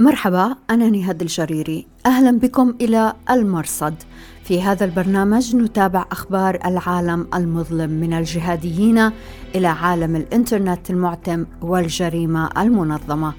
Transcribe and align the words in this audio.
مرحبا 0.00 0.56
أنا 0.70 0.90
نهاد 0.90 1.22
الجريري. 1.22 1.86
أهلا 2.06 2.38
بكم 2.38 2.74
إلى 2.80 3.14
المرصد. 3.30 3.94
في 4.44 4.62
هذا 4.62 4.84
البرنامج 4.84 5.56
نتابع 5.56 6.04
أخبار 6.12 6.58
العالم 6.64 7.26
المظلم 7.34 7.90
من 7.90 8.12
الجهاديين 8.12 9.10
إلى 9.54 9.66
عالم 9.66 10.16
الإنترنت 10.16 10.90
المعتم 10.90 11.46
والجريمة 11.62 12.50
المنظمة. 12.58 13.32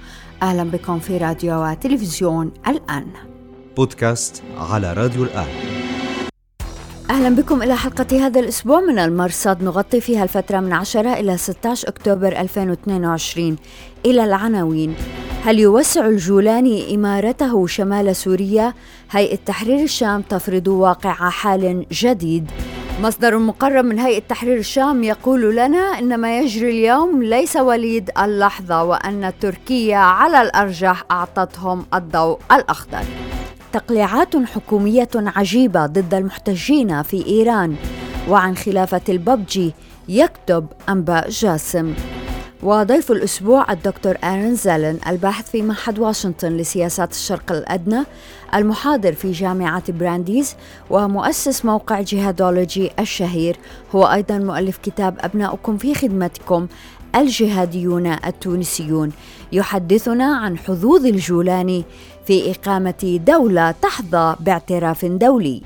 أهلا 0.44 0.64
بكم 0.64 1.00
في 1.00 1.18
راديو 1.18 1.64
وتلفزيون 1.64 2.52
الآن. 2.68 3.06
بودكاست 3.78 4.44
على 4.58 4.94
راديو 4.94 5.24
الآن. 5.24 5.81
أهلا 7.12 7.36
بكم 7.36 7.64
إلى 7.64 7.76
حلقة 7.76 8.26
هذا 8.26 8.40
الأسبوع 8.40 8.80
من 8.80 9.00
المرصد. 9.00 9.64
نغطي 9.64 10.02
فيها 10.02 10.24
الفترة 10.24 10.60
من 10.60 10.74
10 10.74 11.14
إلى 11.14 11.38
16 11.38 11.88
أكتوبر 11.88 12.28
2022 12.28 13.56
إلى 14.06 14.24
العناوين. 14.24 14.96
هل 15.46 15.60
يوسع 15.60 16.06
الجولاني 16.06 16.96
إمارته 16.96 17.68
شمال 17.68 18.16
سوريا؟ 18.16 18.74
هيئة 19.12 19.36
تحرير 19.46 19.84
الشام 19.84 20.22
تفرض 20.22 20.68
واقع 20.68 21.14
حال 21.14 21.86
جديد. 21.92 22.52
مصدر 23.02 23.38
مقرب 23.38 23.86
من 23.86 24.00
هيئة 24.00 24.24
تحرير 24.30 24.58
الشام 24.58 25.04
يقول 25.04 25.56
لنا 25.56 26.00
إن 26.00 26.18
ما 26.18 26.40
يجري 26.40 26.70
اليوم 26.70 27.24
ليس 27.24 27.56
وليد 27.56 28.10
اللحظة 28.22 28.84
وأن 28.84 29.34
تركيا 29.42 29.98
على 29.98 30.42
الأرجح 30.42 31.04
أعطتهم 31.12 31.86
الضوء 31.94 32.40
الأخضر. 32.52 33.31
تقليعات 33.74 34.36
حكومية 34.36 35.10
عجيبة 35.16 35.86
ضد 35.86 36.14
المحتجين 36.14 37.02
في 37.02 37.26
إيران. 37.28 37.76
وعن 38.30 38.56
خلافة 38.56 39.02
الببجي 39.10 39.74
يكتب 40.10 40.66
أنباء 40.90 41.30
جاسم. 41.30 41.94
وضيف 42.64 43.12
الأسبوع 43.12 43.72
الدكتور 43.72 44.18
آرن 44.24 44.56
زالن 44.56 45.00
الباحث 45.08 45.50
في 45.50 45.62
معهد 45.62 46.00
واشنطن 46.00 46.58
لسياسات 46.58 47.12
الشرق 47.12 47.52
الأدنى 47.52 48.04
المحاضر 48.56 49.14
في 49.14 49.32
جامعة 49.32 49.92
برانديز 49.92 50.56
ومؤسس 50.90 51.66
موقع 51.66 52.02
Jihadology 52.02 52.92
الشهير. 53.00 53.58
هو 53.96 54.04
أيضا 54.04 54.38
مؤلف 54.38 54.78
كتاب 54.78 55.18
أبناؤكم 55.20 55.78
في 55.78 55.96
خدمتكم 55.96 56.68
الجهاديون 57.16 58.08
التونسيون. 58.08 59.12
يحدثنا 59.52 60.36
عن 60.36 60.58
حظوظ 60.58 61.06
الجولاني 61.06 61.86
في 62.26 62.52
إقامة 62.52 63.20
دولة 63.26 63.72
تحظى 63.72 64.36
باعتراف 64.40 65.06
دولي. 65.06 65.62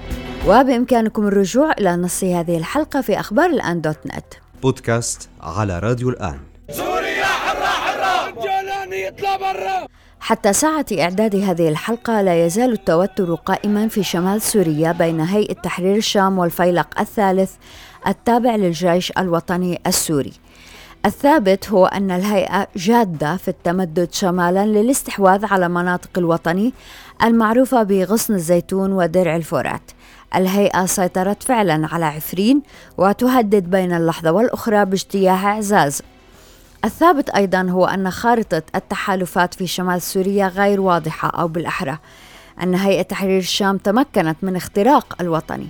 وبإمكانكم 0.47 1.27
الرجوع 1.27 1.71
إلى 1.71 1.95
نص 1.95 2.23
هذه 2.23 2.57
الحلقة 2.57 3.01
في 3.01 3.19
أخبار 3.19 3.49
الآن 3.49 3.81
دوت 3.81 3.97
نت. 4.05 4.33
بودكاست 4.61 5.29
على 5.41 5.79
راديو 5.79 6.09
الآن. 6.09 6.39
سوريا 6.71 7.25
حرة 7.25 7.65
حرة 7.65 8.31
جولاني 8.31 9.05
يطلع 9.05 9.37
برا 9.37 9.87
حتى 10.19 10.53
ساعة 10.53 10.85
إعداد 10.99 11.35
هذه 11.35 11.69
الحلقة 11.69 12.21
لا 12.21 12.45
يزال 12.45 12.71
التوتر 12.71 13.35
قائما 13.35 13.87
في 13.87 14.03
شمال 14.03 14.41
سوريا 14.41 14.91
بين 14.91 15.19
هيئة 15.19 15.53
تحرير 15.53 15.95
الشام 15.95 16.39
والفيلق 16.39 16.99
الثالث 16.99 17.51
التابع 18.07 18.55
للجيش 18.55 19.11
الوطني 19.17 19.81
السوري. 19.87 20.33
الثابت 21.05 21.69
هو 21.69 21.85
أن 21.85 22.11
الهيئة 22.11 22.67
جادة 22.75 23.37
في 23.37 23.47
التمدد 23.47 24.13
شمالا 24.13 24.65
للاستحواذ 24.65 25.45
على 25.45 25.69
مناطق 25.69 26.09
الوطني 26.17 26.73
المعروفة 27.23 27.83
بغصن 27.83 28.33
الزيتون 28.33 28.91
ودرع 28.91 29.35
الفرات. 29.35 29.91
الهيئة 30.35 30.85
سيطرت 30.85 31.43
فعلا 31.43 31.87
على 31.93 32.05
عفرين 32.05 32.61
وتهدد 32.97 33.69
بين 33.69 33.93
اللحظة 33.93 34.31
والأخرى 34.31 34.85
باجتياح 34.85 35.45
إعزاز. 35.45 36.01
الثابت 36.85 37.29
أيضا 37.29 37.61
هو 37.61 37.85
أن 37.85 38.11
خارطة 38.11 38.63
التحالفات 38.75 39.53
في 39.53 39.67
شمال 39.67 40.01
سوريا 40.01 40.47
غير 40.47 40.81
واضحة 40.81 41.29
أو 41.29 41.47
بالأحرى 41.47 41.97
أن 42.63 42.75
هيئة 42.75 43.01
تحرير 43.01 43.37
الشام 43.37 43.77
تمكنت 43.77 44.37
من 44.41 44.55
اختراق 44.55 45.15
الوطني. 45.21 45.67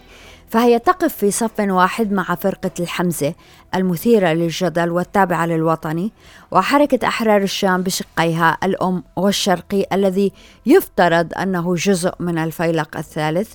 فهي 0.49 0.79
تقف 0.79 1.15
في 1.15 1.31
صف 1.31 1.59
واحد 1.59 2.11
مع 2.11 2.35
فرقة 2.35 2.71
الحمزة 2.79 3.33
المثيرة 3.75 4.33
للجدل 4.33 4.89
والتابعة 4.91 5.45
للوطني 5.45 6.11
وحركة 6.51 7.07
أحرار 7.07 7.41
الشام 7.41 7.81
بشقيها 7.81 8.57
الأم 8.63 9.03
والشرقي 9.15 9.85
الذي 9.93 10.31
يفترض 10.65 11.33
أنه 11.33 11.75
جزء 11.75 12.13
من 12.19 12.37
الفيلق 12.37 12.97
الثالث. 12.97 13.53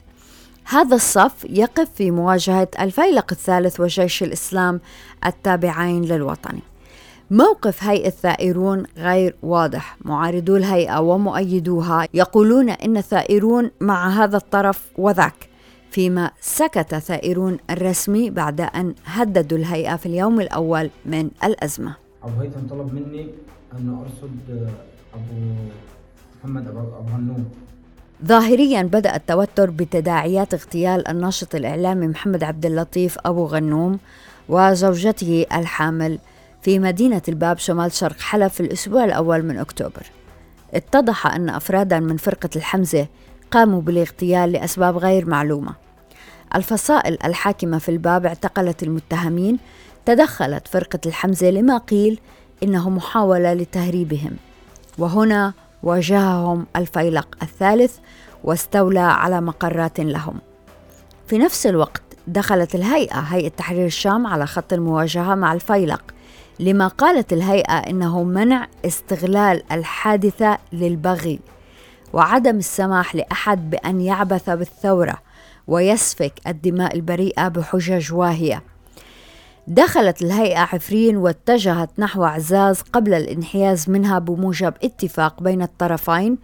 هذا 0.64 0.96
الصف 0.96 1.32
يقف 1.44 1.88
في 1.94 2.10
مواجهة 2.10 2.68
الفيلق 2.80 3.26
الثالث 3.32 3.80
وجيش 3.80 4.22
الإسلام 4.22 4.80
التابعين 5.26 6.04
للوطني. 6.04 6.62
موقف 7.30 7.84
هيئة 7.84 8.10
ثائرون 8.10 8.84
غير 8.96 9.36
واضح. 9.42 9.96
معارضو 10.04 10.56
الهيئة 10.56 11.00
ومؤيدوها 11.00 12.08
يقولون 12.14 12.70
إن 12.70 12.96
الثائرون 12.96 13.70
مع 13.80 14.08
هذا 14.08 14.36
الطرف 14.36 14.80
وذاك. 14.98 15.49
فيما 15.90 16.30
سكت 16.40 16.94
ثائرون 16.94 17.58
الرسمي 17.70 18.30
بعد 18.30 18.60
أن 18.60 18.94
هددوا 19.06 19.58
الهيئة 19.58 19.96
في 19.96 20.06
اليوم 20.06 20.40
الأول 20.40 20.90
من 21.06 21.30
الأزمة. 21.44 21.94
أبو 22.22 22.40
هيثم 22.40 22.66
طلب 22.70 22.94
مني 22.94 23.26
أن 23.72 23.98
أرصد 24.02 24.70
أبو 25.14 25.54
محمد 26.40 26.68
أبو 26.68 27.08
هنوم 27.08 27.50
ظاهريا 28.24 28.82
بدأ 28.82 29.16
التوتر 29.16 29.70
بتداعيات 29.70 30.54
اغتيال 30.54 31.08
الناشط 31.08 31.54
الإعلامي 31.54 32.06
محمد 32.08 32.44
عبد 32.44 32.66
اللطيف 32.66 33.18
أبو 33.24 33.46
غنوم 33.46 33.98
وزوجته 34.48 35.46
الحامل 35.52 36.18
في 36.62 36.78
مدينة 36.78 37.22
الباب 37.28 37.58
شمال 37.58 37.92
شرق 37.92 38.20
حلب 38.20 38.50
في 38.50 38.60
الأسبوع 38.60 39.04
الأول 39.04 39.42
من 39.42 39.58
أكتوبر. 39.58 40.06
اتضح 40.74 41.26
أن 41.26 41.48
أفرادا 41.48 42.00
من 42.00 42.16
فرقة 42.16 42.50
الحمزة 42.56 43.06
قاموا 43.50 43.80
بالاغتيال 43.80 44.52
لأسباب 44.52 44.96
غير 44.96 45.26
معلومة. 45.26 45.72
الفصائل 46.54 47.18
الحاكمة 47.24 47.78
في 47.78 47.88
الباب 47.88 48.26
اعتقلت 48.26 48.82
المتهمين 48.82 49.58
تدخلت 50.06 50.68
فرقة 50.68 51.00
الحمزة 51.06 51.50
لما 51.50 51.78
قيل 51.78 52.20
إنه 52.62 52.90
محاولة 52.90 53.52
لتهريبهم. 53.52 54.36
وهنا 54.98 55.52
واجههم 55.82 56.66
الفيلق 56.76 57.28
الثالث 57.42 57.96
واستولى 58.44 59.00
على 59.00 59.40
مقرات 59.40 60.00
لهم. 60.00 60.38
في 61.26 61.38
نفس 61.38 61.66
الوقت 61.66 62.02
دخلت 62.26 62.74
الهيئة 62.74 63.18
هيئة 63.20 63.48
تحرير 63.48 63.86
الشام 63.86 64.26
على 64.26 64.46
خط 64.46 64.72
المواجهة 64.72 65.34
مع 65.34 65.52
الفيلق 65.52 66.02
لما 66.60 66.88
قالت 66.88 67.32
الهيئة 67.32 67.76
إنه 67.78 68.22
منع 68.22 68.66
استغلال 68.84 69.72
الحادثة 69.72 70.58
للبغي. 70.72 71.40
وعدم 72.12 72.56
السماح 72.56 73.14
لأحد 73.14 73.70
بأن 73.70 74.00
يعبث 74.00 74.50
بالثورة 74.50 75.18
ويسفك 75.66 76.32
الدماء 76.46 76.94
البريئة 76.94 77.48
بحجج 77.48 78.12
واهية. 78.12 78.62
دخلت 79.66 80.22
الهيئة 80.22 80.58
عفرين 80.58 81.16
واتجهت 81.16 81.90
نحو 81.98 82.24
عزاز 82.24 82.80
قبل 82.80 83.14
الانحياز 83.14 83.90
منها 83.90 84.18
بموجب 84.18 84.74
اتفاق 84.84 85.42
بين 85.42 85.62
الطرفين 85.62 86.38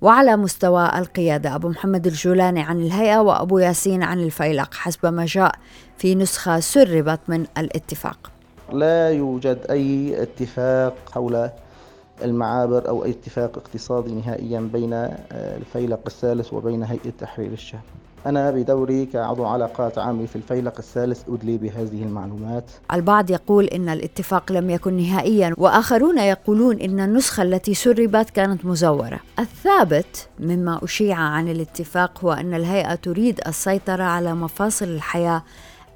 وعلى 0.00 0.36
مستوى 0.36 0.90
القيادة. 0.98 1.54
أبو 1.54 1.68
محمد 1.68 2.06
الجولاني 2.06 2.60
عن 2.60 2.80
الهيئة 2.80 3.18
وأبو 3.18 3.58
ياسين 3.58 4.02
عن 4.02 4.20
الفيلق 4.20 4.74
حسب 4.74 5.06
ما 5.06 5.26
جاء 5.26 5.54
في 5.98 6.14
نسخة 6.14 6.60
سربت 6.60 7.20
من 7.28 7.46
الاتفاق. 7.58 8.30
لا 8.72 9.10
يوجد 9.10 9.58
أي 9.70 10.22
اتفاق 10.22 10.94
حول 11.12 11.50
المعابر 12.22 12.88
أو 12.88 13.04
أي 13.04 13.10
اتفاق 13.10 13.58
اقتصادي 13.58 14.14
نهائيا 14.14 14.60
بين 14.72 14.92
الفيلق 15.32 16.00
الثالث 16.06 16.52
وبين 16.52 16.82
هيئة 16.82 17.10
تحرير 17.18 17.52
الشام 17.52 17.80
أنا 18.26 18.50
بدوري 18.50 19.06
كعضو 19.06 19.44
علاقات 19.44 19.98
عامة 19.98 20.26
في 20.26 20.36
الفيلق 20.36 20.74
الثالث 20.78 21.22
أدلي 21.28 21.58
بهذه 21.58 22.02
المعلومات. 22.02 22.64
البعض 22.92 23.30
يقول 23.30 23.64
إن 23.64 23.88
الاتفاق 23.88 24.52
لم 24.52 24.70
يكن 24.70 24.96
نهائيا 24.96 25.54
وآخرون 25.58 26.18
يقولون 26.18 26.80
إن 26.80 27.00
النسخة 27.00 27.42
التي 27.42 27.74
سربت 27.74 28.30
كانت 28.30 28.64
مزورة. 28.64 29.20
الثابت 29.38 30.28
مما 30.40 30.84
أشيع 30.84 31.16
عن 31.16 31.48
الاتفاق 31.48 32.24
هو 32.24 32.32
أن 32.32 32.54
الهيئة 32.54 32.94
تريد 32.94 33.40
السيطرة 33.46 34.02
على 34.02 34.34
مفاصل 34.34 34.88
الحياة 34.88 35.42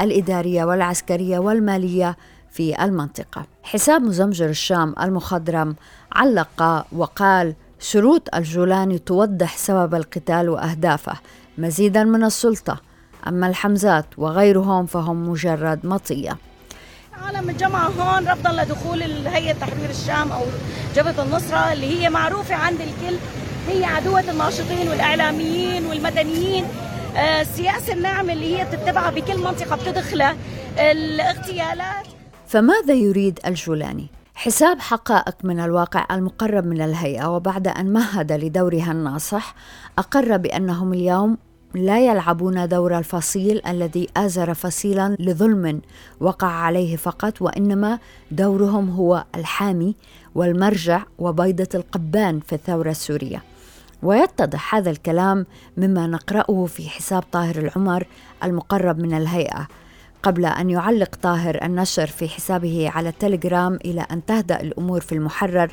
الإدارية 0.01 0.65
والعسكرية 0.65 1.39
والمالية 1.39 2.17
في 2.55 2.85
المنطقة. 2.85 3.47
حساب 3.63 4.03
مزمجر 4.03 4.47
الشام 4.49 4.95
المخضرم 5.01 5.77
علق 6.13 6.87
وقال 6.93 7.55
شروط 7.79 8.35
الجولاني 8.35 8.99
توضح 8.99 9.57
سبب 9.57 9.95
القتال 9.95 10.49
وأهدافه 10.49 11.17
مزيدا 11.59 12.05
من 12.05 12.25
السلطة 12.25 12.81
أما 13.29 13.47
الحمزات 13.47 14.07
وغيرهم 14.19 14.87
فهم 14.87 15.29
مجرد 15.29 15.87
مطية. 15.87 16.37
عالم 17.23 17.51
الجامعة 17.51 17.89
هون 17.89 18.29
رفضا 18.29 18.63
لدخول 18.63 19.03
هيئة 19.27 19.53
تحرير 19.53 19.91
الشام 19.91 20.33
أو 20.33 20.43
جبهة 20.97 21.23
النصرة 21.23 21.73
اللي 21.73 21.87
هي 21.87 22.11
معروفة 22.11 22.55
عند 22.55 22.81
الكل 22.81 23.17
هي 23.69 23.85
عدوة 23.85 24.31
الناشطين 24.31 24.89
والإعلاميين 24.89 25.87
والمدنيين. 25.87 26.65
آه، 27.17 27.41
السياسة 27.41 27.93
الناعمة 27.93 28.33
اللي 28.33 28.57
هي 28.57 28.65
بتتبعها 28.65 29.11
بكل 29.11 29.39
منطقة 29.39 29.77
بتدخلها. 29.77 30.37
الاغتيالات 30.79 32.14
فماذا 32.55 32.95
يريد 32.95 33.41
الجولاني؟ 33.47 34.07
حساب 34.35 34.81
حقائق 34.81 35.37
من 35.45 35.61
الواقع 35.61 36.07
المقرب 36.11 36.67
من 36.67 36.81
الهيئة 36.83 37.27
وبعد 37.27 37.69
أن 37.69 37.93
مهد 37.93 38.33
لدورها 38.33 38.93
الناصح 38.93 39.55
أقر 39.99 40.37
بأنهم 40.37 40.93
اليوم 40.93 41.39
لا 41.75 42.07
يلعبون 42.07 42.69
دور 42.69 42.99
الفصيل 42.99 43.61
الذي 43.67 44.09
آزر 44.17 44.55
فصيلا 44.55 45.17
لظلم 45.21 45.81
وقع 46.21 46.47
عليه 46.47 46.97
فقط 46.97 47.43
وإنما 47.43 47.99
دورهم 48.31 48.91
هو 48.91 49.25
الحامي 49.35 49.97
والمرجع 50.35 51.03
وبيضة 51.19 51.69
القبان 51.75 52.41
في 52.41 52.55
الثورة 52.55 52.91
السورية 52.91 53.43
ويتضح 54.03 54.75
هذا 54.75 54.91
الكلام 54.91 55.47
مما 55.77 56.07
نقرأه 56.07 56.67
في 56.67 56.89
حساب 56.89 57.23
طاهر 57.33 57.57
العمر 57.57 58.07
المقرب 58.45 58.99
من 58.99 59.15
الهيئة 59.15 59.69
قبل 60.25 60.47
أن 60.47 60.71
يعلق 60.71 61.17
طاهر 61.23 61.59
النشر 61.63 62.07
في 62.07 62.29
حسابه 62.29 62.91
على 62.95 63.09
التليجرام 63.09 63.79
إلى 63.85 64.07
أن 64.11 64.25
تهدأ 64.25 64.61
الأمور 64.61 65.01
في 65.01 65.13
المحرر 65.13 65.73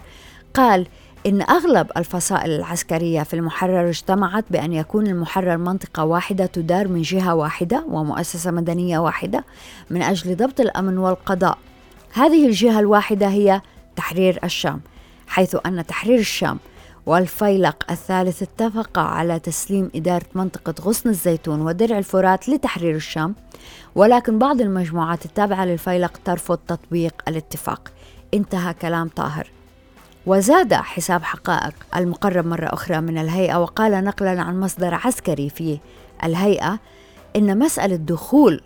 قال 0.54 0.88
إن 1.26 1.42
أغلب 1.42 1.88
الفصائل 1.98 2.52
العسكرية 2.52 3.24
في 3.24 3.34
المحرر 3.34 3.90
اجتمعت 3.90 4.46
بأن 4.50 4.74
يكون 4.74 5.08
المحرر 5.08 5.58
منطقة 5.58 6.06
واحدة 6.06 6.46
تدار 6.46 6.88
من 6.88 7.02
جهة 7.02 7.36
واحدة 7.36 7.86
ومؤسسة 7.88 8.52
مدنية 8.52 9.00
واحدة 9.00 9.44
من 9.90 10.02
أجل 10.02 10.36
ضبط 10.36 10.60
الأمن 10.60 10.98
والقضاء. 10.98 11.58
هذه 12.14 12.48
الجهة 12.48 12.80
الواحدة 12.80 13.28
هي 13.28 13.62
تحرير 13.96 14.40
الشام، 14.44 14.82
حيث 15.28 15.56
أن 15.66 15.86
تحرير 15.86 16.20
الشام 16.20 16.60
والفيلق 17.06 17.92
الثالث 17.92 18.42
اتفقا 18.42 19.02
على 19.02 19.40
تسليم 19.40 19.92
إدارة 19.96 20.26
منطقة 20.36 20.74
غصن 20.82 21.10
الزيتون 21.10 21.62
ودرع 21.62 21.98
الفرات 21.98 22.50
لتحرير 22.50 22.96
الشام، 22.96 23.36
ولكن 23.96 24.40
بعض 24.40 24.62
المجموعات 24.62 25.26
التابعة 25.26 25.66
للفيلق 25.66 26.20
ترفض 26.26 26.58
تطبيق 26.68 27.14
الاتفاق. 27.28 27.92
انتهى 28.34 28.74
كلام 28.74 29.08
طاهر. 29.08 29.48
وزاد 30.26 30.74
حساب 30.74 31.24
حقائق 31.24 31.74
المقرب 31.96 32.46
مرة 32.46 32.66
أخرى 32.66 33.02
من 33.02 33.18
الهيئة 33.18 33.62
وقال 33.62 34.04
نقلا 34.04 34.42
عن 34.42 34.60
مصدر 34.60 34.94
عسكري 34.94 35.50
في 35.50 35.80
الهيئة 36.24 36.80
إن 37.36 37.60
مسألة 37.60 37.96
دخول 37.96 38.62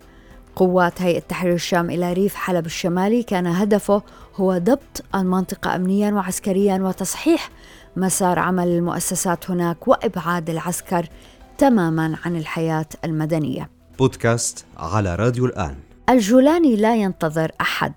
قوات 0.56 1.02
هيئة 1.02 1.20
تحرير 1.20 1.54
الشام 1.54 1.90
إلى 1.90 2.14
ريف 2.14 2.36
حلب 2.36 2.66
الشمالي 2.66 3.24
كان 3.24 3.48
هدفه 3.48 4.02
هو 4.36 4.58
ضبط 4.58 5.04
المنطقة 5.16 5.76
أمنيا 5.76 6.12
وعسكريا 6.12 6.78
وتصحيح 6.78 7.50
مسار 7.97 8.39
عمل 8.39 8.68
المؤسسات 8.68 9.51
هناك 9.51 9.88
وإبعاد 9.88 10.50
العسكر 10.50 11.09
تماما 11.57 12.18
عن 12.25 12.36
الحياة 12.36 12.86
المدنية. 13.06 13.69
بودكاست 14.00 14.65
على 14.77 15.15
راديو 15.15 15.45
الآن. 15.45 15.75
الجولاني 16.09 16.75
لا 16.75 16.95
ينتظر 16.95 17.51
أحد 17.62 17.94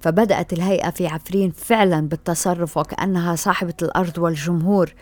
فبدأت 0.00 0.52
الهيئة 0.52 0.90
في 0.90 1.06
عفرين 1.06 1.50
فعلا 1.50 2.08
بالتصرف 2.08 2.76
وكأنها 2.76 3.36
صاحبة 3.36 3.74
الأرض 3.82 4.18
والجمهور 4.18 4.94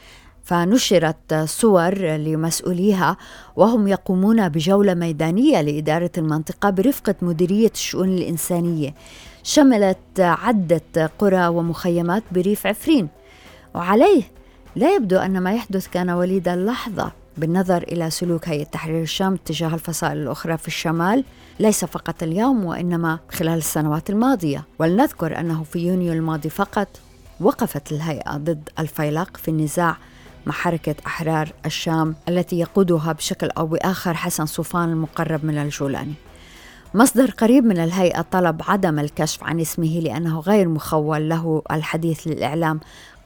فنشرت 0.45 1.35
صور 1.35 1.95
لمسؤوليها 1.99 3.17
وهم 3.57 3.89
يقومون 3.89 4.49
بجولة 4.49 4.95
ميدانية 4.95 5.61
لإدارة 5.61 6.11
المنطقة 6.19 6.71
برفقة 6.71 7.15
مديرية 7.23 7.71
الشؤون 7.75 8.09
الإنسانية. 8.09 8.95
شملت 9.43 9.99
عدة 10.19 11.11
قرى 11.19 11.47
ومخيمات 11.47 12.23
بريف 12.33 12.67
عفرين 12.67 13.09
وعليه 13.75 14.23
لا 14.77 14.95
يبدو 14.95 15.19
أن 15.19 15.41
ما 15.41 15.53
يحدث 15.53 15.89
كان 15.89 16.11
وليد 16.11 16.49
اللحظة 16.49 17.13
بالنظر 17.37 17.83
إلى 17.83 18.11
سلوك 18.11 18.49
هيئة 18.49 18.65
تحرير 18.65 19.03
الشام 19.03 19.37
تجاه 19.37 19.75
الفصائل 19.75 20.17
الأخرى 20.17 20.57
في 20.59 20.69
الشمال. 20.69 21.25
ليس 21.61 21.85
فقط 21.85 22.23
اليوم 22.23 22.65
وإنما 22.65 23.19
خلال 23.33 23.59
السنوات 23.59 24.11
الماضية. 24.11 24.65
ولنذكر 24.79 25.41
أنه 25.41 25.63
في 25.63 25.79
يونيو 25.79 26.13
الماضي 26.13 26.51
فقط 26.51 26.89
وقفت 27.41 27.93
الهيئة 27.93 28.37
ضد 28.37 28.69
الفيلق 28.79 29.37
في 29.37 29.49
النزاع 29.49 29.97
مع 30.47 30.53
حركة 30.53 30.95
أحرار 31.07 31.53
الشام 31.67 32.15
التي 32.29 32.59
يقودها 32.59 33.13
بشكل 33.13 33.51
أو 33.51 33.67
بآخر 33.67 34.15
حسن 34.15 34.47
صوفان 34.47 34.89
المقرب 34.89 35.45
من 35.45 35.59
الجولاني. 35.59 36.15
مصدر 36.95 37.31
قريب 37.31 37.65
من 37.65 37.79
الهيئة 37.79 38.23
طلب 38.23 38.63
عدم 38.69 38.99
الكشف 38.99 39.45
عن 39.45 39.61
اسمه 39.61 40.01
لأنه 40.01 40.41
غير 40.41 40.69
مخول 40.69 41.29
له 41.29 41.63
الحديث 41.71 42.27
للإعلام 42.27 42.81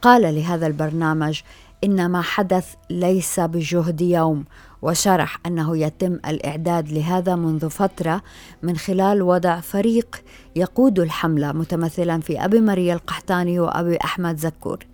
قال 0.05 0.35
لهذا 0.35 0.67
البرنامج 0.67 1.41
إن 1.85 2.07
ما 2.07 2.23
حدث 2.23 2.75
ليس 2.91 3.41
بجهد 3.41 4.01
يوم 4.01 4.45
وشرح 4.83 5.39
أنه 5.47 5.77
يتم 5.77 6.13
الإعداد 6.13 6.93
لهذا 6.93 7.37
منذ 7.37 7.71
فترة 7.71 8.23
من 8.63 8.77
خلال 8.77 9.23
وضع 9.23 9.61
فريق 9.61 10.23
يقود 10.57 11.01
الحملة 11.01 11.53
متمثلا 11.53 12.21
في 12.21 12.45
أبي 12.45 12.61
مريا 12.61 12.95
القحطاني 12.95 13.61
وأبي 13.61 13.99
أحمد 14.05 14.39
زكور. 14.39 14.87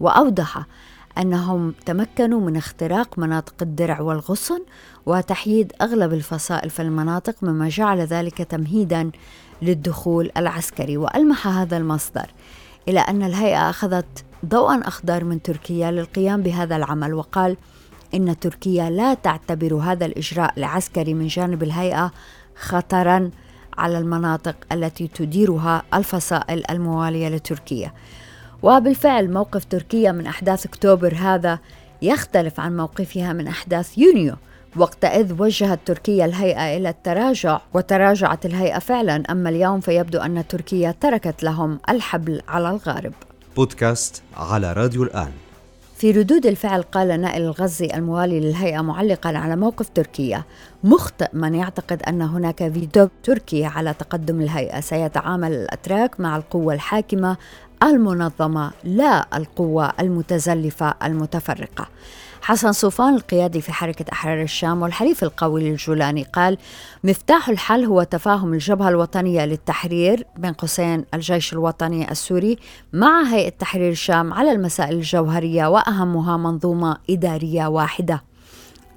وأوضح 0.00 0.66
أنهم 1.18 1.74
تمكنوا 1.86 2.40
من 2.40 2.56
اختراق 2.56 3.18
مناطق 3.18 3.54
الدرع 3.62 4.00
والغصن 4.00 4.60
وتحييد 5.06 5.72
أغلب 5.82 6.12
الفصائل 6.12 6.70
في 6.70 6.82
المناطق 6.82 7.34
مما 7.42 7.68
جعل 7.68 8.00
ذلك 8.00 8.42
تمهيدا 8.42 9.10
للدخول 9.62 10.30
العسكري. 10.36 10.96
وألمح 10.96 11.48
هذا 11.48 11.76
المصدر 11.76 12.30
إلى 12.88 13.00
أن 13.00 13.22
الهيئة 13.22 13.70
أخذت 13.70 14.24
ضوءا 14.46 14.80
أخضر 14.84 15.24
من 15.24 15.42
تركيا 15.42 15.90
للقيام 15.90 16.42
بهذا 16.42 16.76
العمل 16.76 17.14
وقال 17.14 17.56
إن 18.14 18.38
تركيا 18.38 18.90
لا 18.90 19.14
تعتبر 19.14 19.74
هذا 19.74 20.06
الإجراء 20.06 20.52
العسكري 20.56 21.14
من 21.14 21.26
جانب 21.26 21.62
الهيئة 21.62 22.12
خطرا 22.56 23.30
على 23.78 23.98
المناطق 23.98 24.56
التي 24.72 25.08
تديرها 25.08 25.82
الفصائل 25.94 26.62
الموالية 26.70 27.28
لتركيا. 27.28 27.92
وبالفعل 28.62 29.30
موقف 29.30 29.64
تركيا 29.64 30.12
من 30.12 30.26
أحداث 30.26 30.66
أكتوبر 30.66 31.14
هذا 31.14 31.58
يختلف 32.02 32.60
عن 32.60 32.76
موقفها 32.76 33.32
من 33.32 33.48
أحداث 33.48 33.98
يونيو. 33.98 34.34
وقتئذ 34.78 35.42
وجهت 35.42 35.78
تركيا 35.86 36.24
الهيئة 36.24 36.76
إلى 36.76 36.88
التراجع 36.88 37.60
وتراجعت 37.74 38.46
الهيئة 38.46 38.78
فعلا 38.78 39.22
أما 39.30 39.50
اليوم 39.50 39.80
فيبدو 39.80 40.18
أن 40.18 40.48
تركيا 40.48 40.94
تركت 41.00 41.42
لهم 41.42 41.78
الحبل 41.88 42.42
على 42.48 42.70
الغارب. 42.70 43.12
بودكاست 43.56 44.22
على 44.36 44.72
راديو 44.72 45.02
الآن. 45.02 45.30
في 45.96 46.10
ردود 46.10 46.46
الفعل 46.46 46.82
قال 46.82 47.20
نائل 47.20 47.42
الغزي 47.42 47.86
الموالي 47.94 48.40
للهيئة 48.40 48.80
معلقا 48.80 49.38
على 49.38 49.56
موقف 49.56 49.88
تركيا. 49.94 50.42
مخطئ 50.84 51.28
من 51.32 51.54
يعتقد 51.54 52.02
أن 52.02 52.22
هناك 52.22 52.72
فيديو 52.72 53.08
تركي 53.22 53.64
على 53.64 53.94
تقدم 53.94 54.40
الهيئة. 54.40 54.80
سيتعامل 54.80 55.52
الأتراك 55.52 56.20
مع 56.20 56.36
القوة 56.36 56.74
الحاكمة 56.74 57.36
المنظمة 57.82 58.70
لا 58.84 59.36
القوة 59.36 59.92
المتزلفة 60.00 60.94
المتفرقة. 61.04 61.88
حسن 62.42 62.72
صوفان 62.72 63.14
القيادي 63.14 63.60
في 63.60 63.72
حركة 63.72 64.04
أحرار 64.12 64.42
الشام 64.42 64.82
والحليف 64.82 65.22
القوي 65.22 65.70
للجولاني 65.70 66.22
قال 66.22 66.58
مفتاح 67.04 67.48
الحل 67.48 67.84
هو 67.84 68.02
تفاهم 68.02 68.52
الجبهة 68.52 68.88
الوطنية 68.88 69.44
للتحرير 69.44 70.26
بين 70.36 70.52
قوسين 70.52 71.04
الجيش 71.14 71.52
الوطني 71.52 72.10
السوري 72.10 72.58
مع 72.92 73.22
هيئة 73.22 73.48
تحرير 73.48 73.90
الشام 73.90 74.32
على 74.32 74.52
المسائل 74.52 74.94
الجوهرية 74.94 75.66
وأهمها 75.66 76.36
منظومة 76.36 76.96
إدارية 77.10 77.66
واحدة. 77.66 78.22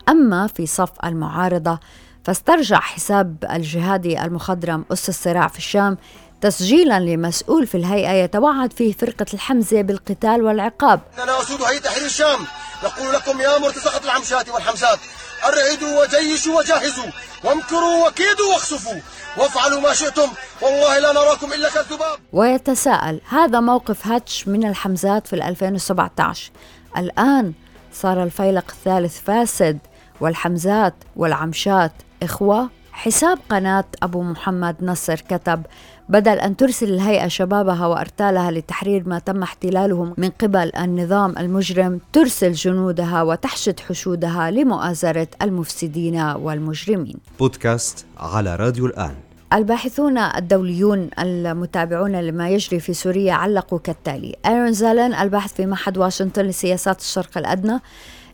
أما 0.09 0.47
في 0.47 0.65
صف 0.65 0.91
المعارضة 1.03 1.79
فاسترجع 2.23 2.79
حساب 2.79 3.35
الجهادي 3.51 4.23
المخضرم 4.23 4.85
أس 4.91 5.09
الصراع 5.09 5.47
في 5.47 5.57
الشام 5.57 5.97
تسجيلا 6.41 6.99
لمسؤول 6.99 7.67
في 7.67 7.75
الهيئة 7.75 8.11
يتوعد 8.11 8.73
فيه 8.73 8.93
فرقة 8.93 9.25
الحمزة 9.33 9.81
بالقتال 9.81 10.43
والعقاب. 10.43 11.01
أنا 11.23 11.41
أسود 11.41 11.61
هيئة 11.61 11.79
تحرير 11.79 12.05
الشام. 12.05 12.39
نقول 12.83 13.13
لكم 13.13 13.41
يا 13.41 13.57
مرتزقة 13.57 14.03
العمشات 14.03 14.49
والحمزات. 14.49 14.99
أرعدوا 15.43 16.03
وجيشوا 16.03 16.57
وجهزوا 16.59 17.11
وامكروا 17.43 18.07
وكيدوا 18.07 18.53
واخسفوا. 18.53 18.99
وافعلوا 19.37 19.81
ما 19.81 19.93
شئتم. 19.93 20.29
والله 20.61 20.99
لا 20.99 21.13
نراكم 21.13 21.53
إلا 21.53 21.69
كالذباب. 21.69 22.19
ويتساءل 22.33 23.21
هذا 23.29 23.59
موقف 23.59 24.07
هاتش 24.07 24.47
من 24.47 24.67
الحمزات 24.67 25.27
في 25.27 25.35
2017 25.35 26.51
الآن 26.97 27.53
صار 27.93 28.23
الفيلق 28.23 28.65
الثالث 28.69 29.19
فاسد. 29.19 29.79
والحمزات 30.21 30.93
والعمشات 31.15 31.91
إخوة 32.23 32.69
حساب 32.91 33.39
قناة 33.49 33.85
أبو 34.03 34.23
محمد 34.23 34.75
نصر 34.81 35.15
كتب 35.15 35.63
بدل 36.09 36.39
أن 36.39 36.57
ترسل 36.57 36.93
الهيئة 36.93 37.27
شبابها 37.27 37.87
وأرتالها 37.87 38.51
لتحرير 38.51 39.09
ما 39.09 39.19
تم 39.19 39.43
احتلاله 39.43 40.13
من 40.17 40.29
قبل 40.29 40.71
النظام 40.75 41.37
المجرم 41.37 41.99
ترسل 42.13 42.51
جنودها 42.51 43.23
وتحشد 43.23 43.79
حشودها 43.79 44.51
لمؤازرة 44.51 45.27
المفسدين 45.41 46.21
والمجرمين. 46.21 47.17
بودكاست 47.39 48.05
على 48.17 48.55
راديو 48.55 48.85
الآن. 48.85 49.15
الباحثون 49.53 50.17
الدوليون 50.17 51.09
المتابعون 51.19 52.15
لما 52.15 52.49
يجري 52.49 52.79
في 52.79 52.93
سوريا 52.93 53.33
علقوا 53.33 53.79
كالتالي. 53.79 54.35
أيرون 54.45 54.73
زالن 54.73 55.13
الباحث 55.13 55.53
في 55.53 55.65
معهد 55.65 55.97
واشنطن 55.97 56.41
لسياسات 56.41 56.99
الشرق 56.99 57.37
الأدنى 57.37 57.79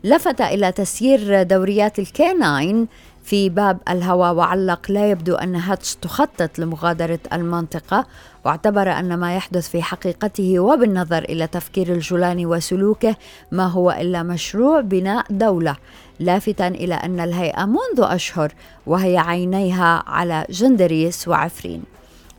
لفت 0.04 0.40
إلى 0.40 0.72
تسيير 0.72 1.42
دوريات 1.42 1.98
ال 1.98 2.28
K9 2.28 2.88
في 3.28 3.48
باب 3.48 3.78
الهوى 3.88 4.30
وعلق 4.30 4.90
لا 4.90 5.10
يبدو 5.10 5.34
أن 5.34 5.56
هتش 5.56 5.94
تخطط 5.94 6.58
لمغادرة 6.58 7.18
المنطقة 7.32 8.06
واعتبر 8.44 8.90
أن 8.92 9.14
ما 9.14 9.36
يحدث 9.36 9.68
في 9.68 9.82
حقيقته 9.82 10.58
وبالنظر 10.58 11.22
إلى 11.22 11.46
تفكير 11.46 11.92
الجولاني 11.92 12.46
وسلوكه 12.46 13.16
ما 13.52 13.66
هو 13.66 13.90
إلا 13.90 14.22
مشروع 14.22 14.80
بناء 14.80 15.26
دولة 15.30 15.76
لافتا 16.20 16.68
إلى 16.68 16.94
أن 16.94 17.20
الهيئة 17.20 17.64
منذ 17.64 17.98
أشهر 17.98 18.52
وهي 18.86 19.18
عينيها 19.18 20.04
على 20.06 20.46
جندريس 20.50 21.28
وعفرين. 21.28 21.82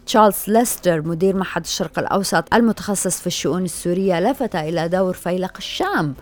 تشارلز 0.06 0.44
ليستر 0.48 1.02
مدير 1.02 1.36
معهد 1.36 1.64
الشرق 1.64 2.00
الأوسط 2.00 2.54
المتخصص 2.54 3.20
في 3.20 3.28
الشؤون 3.28 3.64
السورية 3.64 4.20
لفت 4.20 4.56
إلى 4.56 4.88
دور 4.88 5.14
فيلق 5.14 5.54
الشام. 5.58 6.14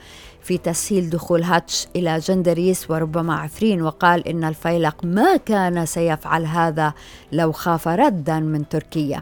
في 0.47 0.57
تسهيل 0.57 1.09
دخول 1.09 1.43
هتش 1.43 1.87
إلى 1.95 2.19
جندريس 2.19 2.91
وربما 2.91 3.35
عفرين 3.35 3.81
وقال 3.81 4.27
إن 4.27 4.43
الفيلق 4.43 5.05
ما 5.05 5.37
كان 5.37 5.85
سيفعل 5.85 6.45
هذا 6.45 6.93
لو 7.31 7.51
خاف 7.51 7.87
ردا 7.87 8.39
من 8.39 8.69
تركيا. 8.69 9.21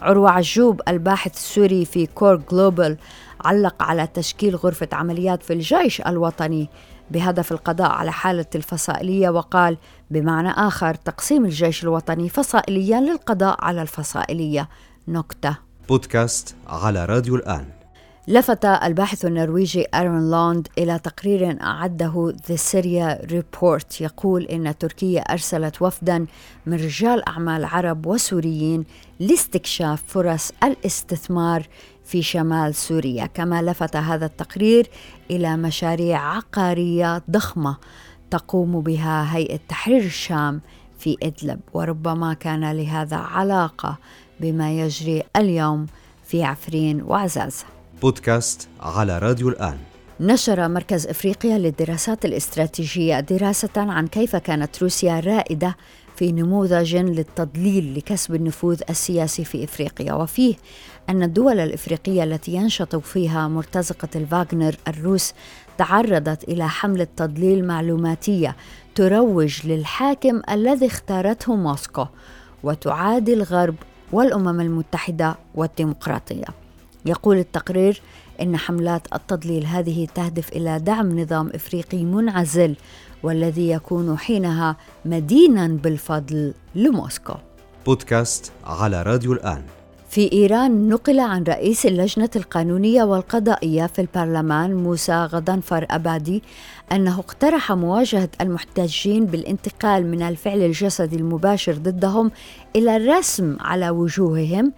عروة 0.00 0.30
عجوب 0.30 0.80
الباحث 0.88 1.34
السوري 1.34 1.84
في 1.84 2.06
COAR 2.06 2.36
Global 2.52 2.96
علق 3.44 3.82
على 3.82 4.06
تشكيل 4.06 4.56
غرفة 4.56 4.88
عمليات 4.92 5.42
في 5.42 5.52
الجيش 5.52 6.00
الوطني 6.00 6.68
بهدف 7.10 7.52
القضاء 7.52 7.90
على 7.90 8.12
حالة 8.12 8.46
الفصائلية 8.54 9.28
وقال 9.28 9.76
بمعنى 10.10 10.50
آخر 10.50 10.94
تقسيم 10.94 11.44
الجيش 11.44 11.82
الوطني 11.82 12.28
فصائليا 12.28 13.00
للقضاء 13.00 13.64
على 13.64 13.82
الفصائلية. 13.82 14.68
نكتة. 15.08 15.56
بودكاست 15.88 16.54
على 16.68 17.04
راديو 17.04 17.36
الآن. 17.36 17.73
لفت 18.28 18.64
الباحث 18.64 19.24
النرويجي 19.24 19.86
أرون 19.94 20.30
لوند 20.30 20.68
إلى 20.78 20.98
تقرير 20.98 21.62
أعده 21.62 22.32
The 22.48 22.56
Syria 22.56 23.30
Report. 23.30 24.00
يقول 24.00 24.44
إن 24.44 24.78
تركيا 24.78 25.20
أرسلت 25.20 25.82
وفدا 25.82 26.26
من 26.66 26.74
رجال 26.74 27.28
أعمال 27.28 27.64
عرب 27.64 28.06
وسوريين 28.06 28.84
لاستكشاف 29.20 30.02
فرص 30.06 30.52
الاستثمار 30.62 31.66
في 32.04 32.22
شمال 32.22 32.74
سوريا. 32.74 33.26
كما 33.26 33.62
لفت 33.62 33.96
هذا 33.96 34.26
التقرير 34.26 34.90
إلى 35.30 35.56
مشاريع 35.56 36.36
عقارية 36.36 37.22
ضخمة 37.30 37.76
تقوم 38.30 38.80
بها 38.80 39.36
هيئة 39.36 39.60
تحرير 39.68 40.02
الشام 40.02 40.60
في 40.98 41.16
إدلب. 41.22 41.60
وربما 41.72 42.34
كان 42.34 42.72
لهذا 42.72 43.16
علاقة 43.16 43.98
بما 44.40 44.80
يجري 44.80 45.22
اليوم 45.36 45.86
في 46.24 46.44
عفرين 46.44 47.02
وعزازة 47.02 47.73
بودكاست 48.02 48.68
على 48.80 49.18
راديو 49.18 49.48
الآن. 49.48 49.78
نشر 50.20 50.68
مركز 50.68 51.06
إفريقيا 51.06 51.58
للدراسات 51.58 52.24
الاستراتيجية 52.24 53.20
دراسة 53.20 53.70
عن 53.76 54.06
كيف 54.06 54.36
كانت 54.36 54.82
روسيا 54.82 55.20
رائدة 55.20 55.76
في 56.16 56.32
نموذج 56.32 56.96
للتضليل 56.96 57.94
لكسب 57.98 58.34
النفوذ 58.34 58.80
السياسي 58.90 59.44
في 59.44 59.64
إفريقيا. 59.64 60.12
وفيه 60.12 60.54
أن 61.08 61.22
الدول 61.22 61.60
الإفريقية 61.60 62.24
التي 62.24 62.52
ينشط 62.52 62.96
فيها 62.96 63.48
مرتزقة 63.48 64.08
الفاغنر 64.16 64.76
الروس 64.88 65.32
تعرضت 65.78 66.44
إلى 66.44 66.68
حمله 66.68 67.06
تضليل 67.16 67.66
معلوماتية 67.66 68.56
تروج 68.94 69.66
للحاكم 69.66 70.42
الذي 70.50 70.86
اختارته 70.86 71.56
موسكو 71.56 72.06
وتعادي 72.62 73.34
الغرب 73.34 73.74
والأمم 74.12 74.60
المتحدة 74.60 75.36
والديمقراطية. 75.54 76.63
يقول 77.06 77.38
التقرير 77.38 78.00
إن 78.42 78.56
حملات 78.56 79.06
التضليل 79.14 79.66
هذه 79.66 80.06
تهدف 80.14 80.52
إلى 80.52 80.78
دعم 80.78 81.20
نظام 81.20 81.50
إفريقي 81.54 82.04
منعزل 82.04 82.76
والذي 83.22 83.70
يكون 83.70 84.18
حينها 84.18 84.76
مدينا 85.04 85.66
بالفضل 85.66 86.54
لموسكو. 86.74 87.34
بودكاست 87.86 88.52
على 88.64 89.02
راديو 89.02 89.32
الآن. 89.32 89.62
في 90.14 90.32
إيران 90.32 90.88
نقل 90.88 91.20
عن 91.20 91.42
رئيس 91.42 91.86
اللجنة 91.86 92.30
القانونية 92.36 93.02
والقضائية 93.02 93.86
في 93.86 94.00
البرلمان 94.00 94.74
موسى 94.74 95.12
غضنفر 95.12 95.86
أبادي 95.90 96.42
أنه 96.92 97.18
اقترح 97.18 97.72
مواجهة 97.72 98.28
المحتجين 98.40 99.26
بالانتقال 99.26 100.06
من 100.06 100.22
الفعل 100.22 100.62
الجسدي 100.62 101.16
المباشر 101.16 101.72
ضدهم 101.72 102.30
إلى 102.76 102.96
الرسم 102.96 103.56
على 103.60 103.90
وجوههم 103.90 104.72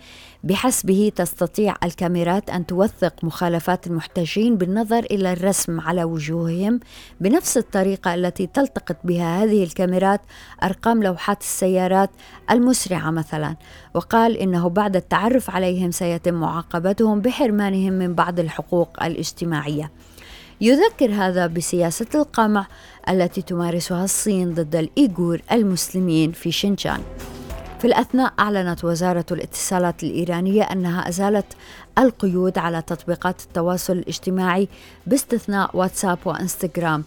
بحسبه 0.47 1.13
تستطيع 1.17 1.75
الكاميرات 1.85 2.51
أن 2.51 2.67
توثق 2.67 3.25
مخالفات 3.25 3.87
المحتجين 3.87 4.57
بالنظر 4.57 4.99
إلى 4.99 5.33
الرسم 5.33 5.81
على 5.81 6.05
وجوههم 6.05 6.81
بنفس 7.21 7.57
الطريقة 7.57 8.15
التي 8.15 8.47
تلتقط 8.47 8.97
بها 9.05 9.45
هذه 9.45 9.65
الكاميرات 9.65 10.21
أرقام 10.63 11.03
لوحات 11.03 11.41
السيارات 11.41 12.11
المسرعة 12.51 13.11
مثلا. 13.11 13.57
وقال 13.95 14.37
إنه 14.37 14.69
بعد 14.69 14.97
التعرف 14.97 15.51
عليهم 15.51 15.91
سيتم 15.91 16.35
معاقبتهم 16.35 17.21
بحرمانهم 17.21 17.93
من 17.93 18.15
بعض 18.15 18.41
الحقوق 18.41 19.03
الاجتماعية. 19.03 19.91
يذكر 20.61 21.13
هذا 21.13 21.47
بسياسة 21.47 22.07
القمع 22.15 22.67
التي 23.09 23.43
تمارسها 23.43 24.05
الصين 24.05 24.55
ضد 24.55 24.77
الإيغور 24.77 25.41
المسلمين 25.53 26.33
في 26.33 26.53
شينجان 26.53 27.01
في 27.79 27.85
الأثناء 27.85 28.33
أعلنت 28.39 28.85
وزارة 28.85 29.25
الاتصالات 29.31 30.03
الإيرانية 30.03 30.63
أنها 30.63 31.09
أزالت 31.09 31.47
القيود 31.99 32.59
على 32.59 32.83
تطبيقات 32.83 33.43
التواصل 33.43 33.93
الاجتماعي 33.93 34.69
باستثناء 35.07 35.77
واتساب 35.77 36.19
وإنستغرام. 36.25 37.05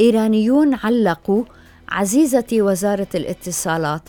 إيرانيون 0.00 0.74
علقوا 0.74 1.44
عزيزتي 1.88 2.62
وزارة 2.62 3.06
الاتصالات 3.14 4.02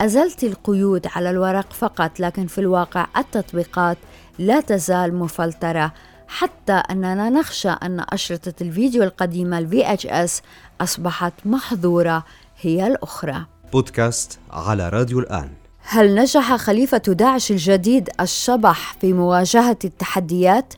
أزلت 0.00 0.44
القيود 0.44 1.06
على 1.06 1.30
الورق 1.30 1.72
فقط 1.72 2.20
لكن 2.20 2.46
في 2.46 2.58
الواقع 2.58 3.06
التطبيقات 3.16 3.98
لا 4.38 4.60
تزال 4.60 5.14
مفلترة. 5.14 5.92
حتى 6.28 6.72
أننا 6.72 7.30
نخشى 7.30 7.68
أن 7.68 8.04
أشرطة 8.08 8.54
الفيديو 8.60 9.02
القديمة 9.02 9.58
ال 9.58 9.92
VHS 9.92 10.42
أصبحت 10.80 11.32
محظورة 11.44 12.24
هي 12.60 12.86
الأخرى. 12.86 13.44
بودكاست 13.72 14.38
على 14.50 14.88
راديو 14.88 15.18
الآن. 15.18 15.59
هل 15.92 16.14
نجح 16.14 16.56
خليفة 16.56 16.98
داعش 16.98 17.50
الجديد 17.50 18.08
الشبح 18.20 18.94
في 19.00 19.12
مواجهة 19.12 19.76
التحديات؟ 19.84 20.74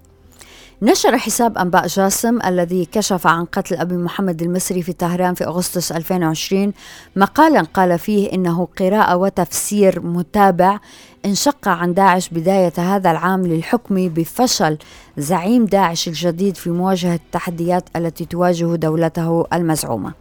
نشر 0.83 1.19
حساب 1.19 1.59
أنباء 1.59 1.87
جاسم 1.87 2.39
الذي 2.47 2.85
كشف 2.85 3.27
عن 3.27 3.45
قتل 3.45 3.77
أبي 3.77 3.97
محمد 3.97 4.43
المصري 4.43 4.83
في 4.83 4.93
طهران 4.93 5.35
في 5.35 5.45
أغسطس 5.45 5.93
2020 5.93 6.73
مقالا 7.17 7.63
قال 7.63 7.99
فيه 7.99 8.33
إنه 8.33 8.69
قراءة 8.79 9.17
وتفسير 9.17 10.01
متابع 10.07 10.79
انشق 11.27 11.69
عن 11.69 11.95
داعش 11.95 12.29
بداية 12.29 12.73
هذا 12.79 13.11
العام 13.11 13.47
للحكم 13.47 14.09
بفشل 14.09 14.79
زعيم 15.19 15.65
داعش 15.65 16.09
الجديد 16.09 16.57
في 16.57 16.71
مواجهة 16.71 17.15
التحديات 17.15 17.85
التي 17.97 18.25
تواجه 18.25 18.77
دولته 18.77 19.47
المزعومة. 19.53 20.13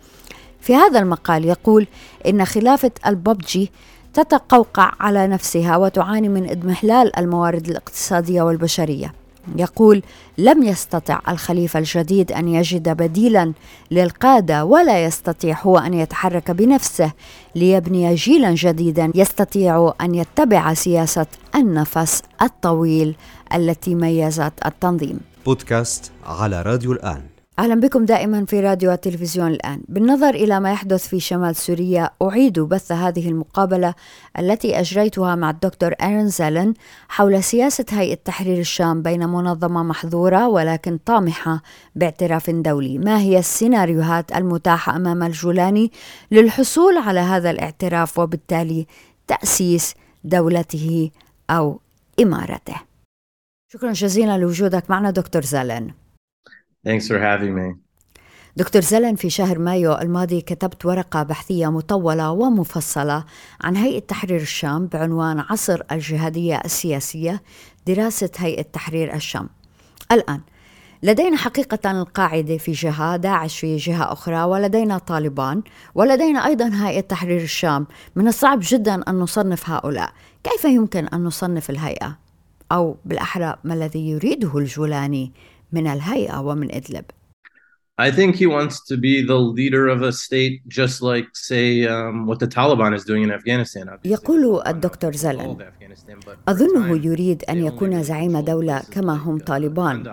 في 0.62 0.76
هذا 0.76 1.00
المقال 1.00 1.46
يقول 1.46 1.88
إن 2.28 2.46
خلافة 2.46 2.92
الببجي 3.06 3.72
تتقوقع 4.14 4.92
على 5.00 5.28
نفسها 5.28 5.78
وتعاني 5.78 6.30
من 6.30 6.50
إضمحلال 6.50 7.20
الموارد 7.20 7.68
الاقتصادية 7.68 8.42
والبشرية 8.42 9.14
يقول 9.56 10.04
لم 10.38 10.64
يستطع 10.64 11.20
الخليفة 11.30 11.80
الجديد 11.80 12.32
أن 12.32 12.48
يجد 12.48 12.90
بديلا 12.90 13.54
للقادة 13.92 14.66
ولا 14.66 15.06
يستطيع 15.06 15.58
هو 15.62 15.78
أن 15.78 15.94
يتحرك 15.94 16.52
بنفسه 16.52 17.12
ليبني 17.56 18.16
جيلا 18.16 18.56
جديدا 18.56 19.12
يستطيع 19.16 19.94
أن 20.02 20.16
يتبع 20.16 20.74
سياسة 20.74 21.26
النفس 21.56 22.22
الطويل 22.42 23.16
التي 23.54 23.96
ميزت 23.96 24.54
التنظيم. 24.66 25.20
بودكاست 25.46 26.12
على 26.26 26.62
راديو 26.62 26.92
الآن. 26.92 27.31
أهلا 27.60 27.76
بكم 27.76 28.06
دائما 28.06 28.46
في 28.46 28.60
راديو 28.60 28.92
التلفزيون 28.92 29.48
الآن. 29.48 29.82
بالنظر 29.88 30.30
إلى 30.30 30.60
ما 30.60 30.72
يحدث 30.72 31.08
في 31.08 31.20
شمال 31.20 31.56
سوريا 31.56 32.10
أعيد 32.22 32.60
بث 32.60 32.92
هذه 32.92 33.30
المقابلة 33.30 33.94
التي 34.40 34.80
أجريتها 34.80 35.36
مع 35.36 35.50
الدكتور 35.50 35.92
أيرن 35.92 36.28
زالن 36.28 36.74
حول 37.10 37.44
سياسة 37.44 37.86
هيئة 37.90 38.18
تحرير 38.26 38.60
الشام 38.60 39.02
بين 39.02 39.30
منظمة 39.30 39.84
محظورة 39.84 40.48
ولكن 40.48 40.98
طامحة 40.98 41.62
باعتراف 41.96 42.50
دولي. 42.50 42.98
ما 42.98 43.20
هي 43.20 43.40
السيناريوهات 43.40 44.32
المتاحة 44.32 44.96
أمام 44.96 45.24
الجولاني 45.24 45.92
للحصول 46.32 46.98
على 46.98 47.20
هذا 47.20 47.52
الاعتراف 47.52 48.20
وبالتالي 48.20 48.88
تأسيس 49.28 49.94
دولته 50.24 51.12
أو 51.50 51.80
إمارته؟ 52.22 52.76
شكرا 53.74 53.92
جزيلا 53.92 54.38
لوجودك 54.38 54.90
معنا 54.90 55.12
دكتور 55.12 55.42
زالن 55.42 56.01
Thanks 56.84 57.08
for 57.08 57.20
having 57.20 57.54
me. 57.56 57.76
دكتور 58.58 58.82
زلن 58.82 59.16
في 59.16 59.30
شهر 59.30 59.60
مايو 59.60 59.94
الماضي 59.94 60.42
كتبت 60.42 60.86
ورقة 60.86 61.24
بحثية 61.24 61.72
مطولة 61.72 62.32
ومفصلة 62.32 63.26
عن 63.64 63.76
هيئة 63.76 64.00
تحرير 64.00 64.42
الشام 64.42 64.88
بعنوان 64.88 65.40
عصر 65.40 65.82
الجهادية 65.92 66.62
السياسية 66.66 67.42
دراسة 67.88 68.30
هيئة 68.38 68.62
تحرير 68.62 69.14
الشام. 69.16 69.50
الآن 70.12 70.42
لدينا 71.04 71.38
حقيقة 71.38 71.92
القاعدة 71.92 72.58
في 72.58 72.72
جهة 72.72 73.18
داعش 73.18 73.60
في 73.60 73.78
جهة 73.78 74.14
أخرى 74.14 74.44
ولدينا 74.44 74.98
طالبان 74.98 75.62
ولدينا 75.96 76.46
أيضا 76.46 76.72
هيئة 76.74 77.02
تحرير 77.02 77.42
الشام 77.42 77.88
من 78.16 78.28
الصعب 78.28 78.60
جدا 78.62 79.02
أن 79.10 79.16
نصنف 79.20 79.70
هؤلاء 79.70 80.12
كيف 80.44 80.66
يمكن 80.66 81.08
أن 81.08 81.24
نصنف 81.24 81.70
الهيئة؟ 81.70 82.18
أو 82.72 82.98
بالأحرى 83.06 83.56
ما 83.64 83.74
الذي 83.74 84.10
يريده 84.10 84.58
الجولاني 84.58 85.32
من 85.72 85.88
الهيئة 85.88 86.40
ومن 86.40 86.72
إدلب؟ 86.72 87.06
I 87.98 88.10
think 88.10 88.36
he 88.36 88.48
wants 88.48 88.76
to 88.90 88.98
be 88.98 89.22
the 89.22 89.36
leader 89.36 89.88
of 89.88 90.02
a 90.02 90.12
state 90.12 90.68
just 90.68 91.04
like, 91.04 91.28
say, 91.34 91.86
um, 91.86 92.26
what 92.26 92.40
the 92.40 92.48
Taliban 92.48 92.96
is 92.96 93.04
doing 93.06 93.24
in 93.24 93.32
Afghanistan. 93.32 93.90
يقول 94.06 94.62
الدكتور 94.68 95.16
زلن 95.16 95.58
أظنه 96.48 97.06
يريد 97.06 97.44
أن 97.50 97.66
يكون 97.66 98.04
زعيم 98.04 98.40
دولة 98.40 98.82
كما 98.92 99.14
هم 99.14 99.38
طالبان 99.40 100.04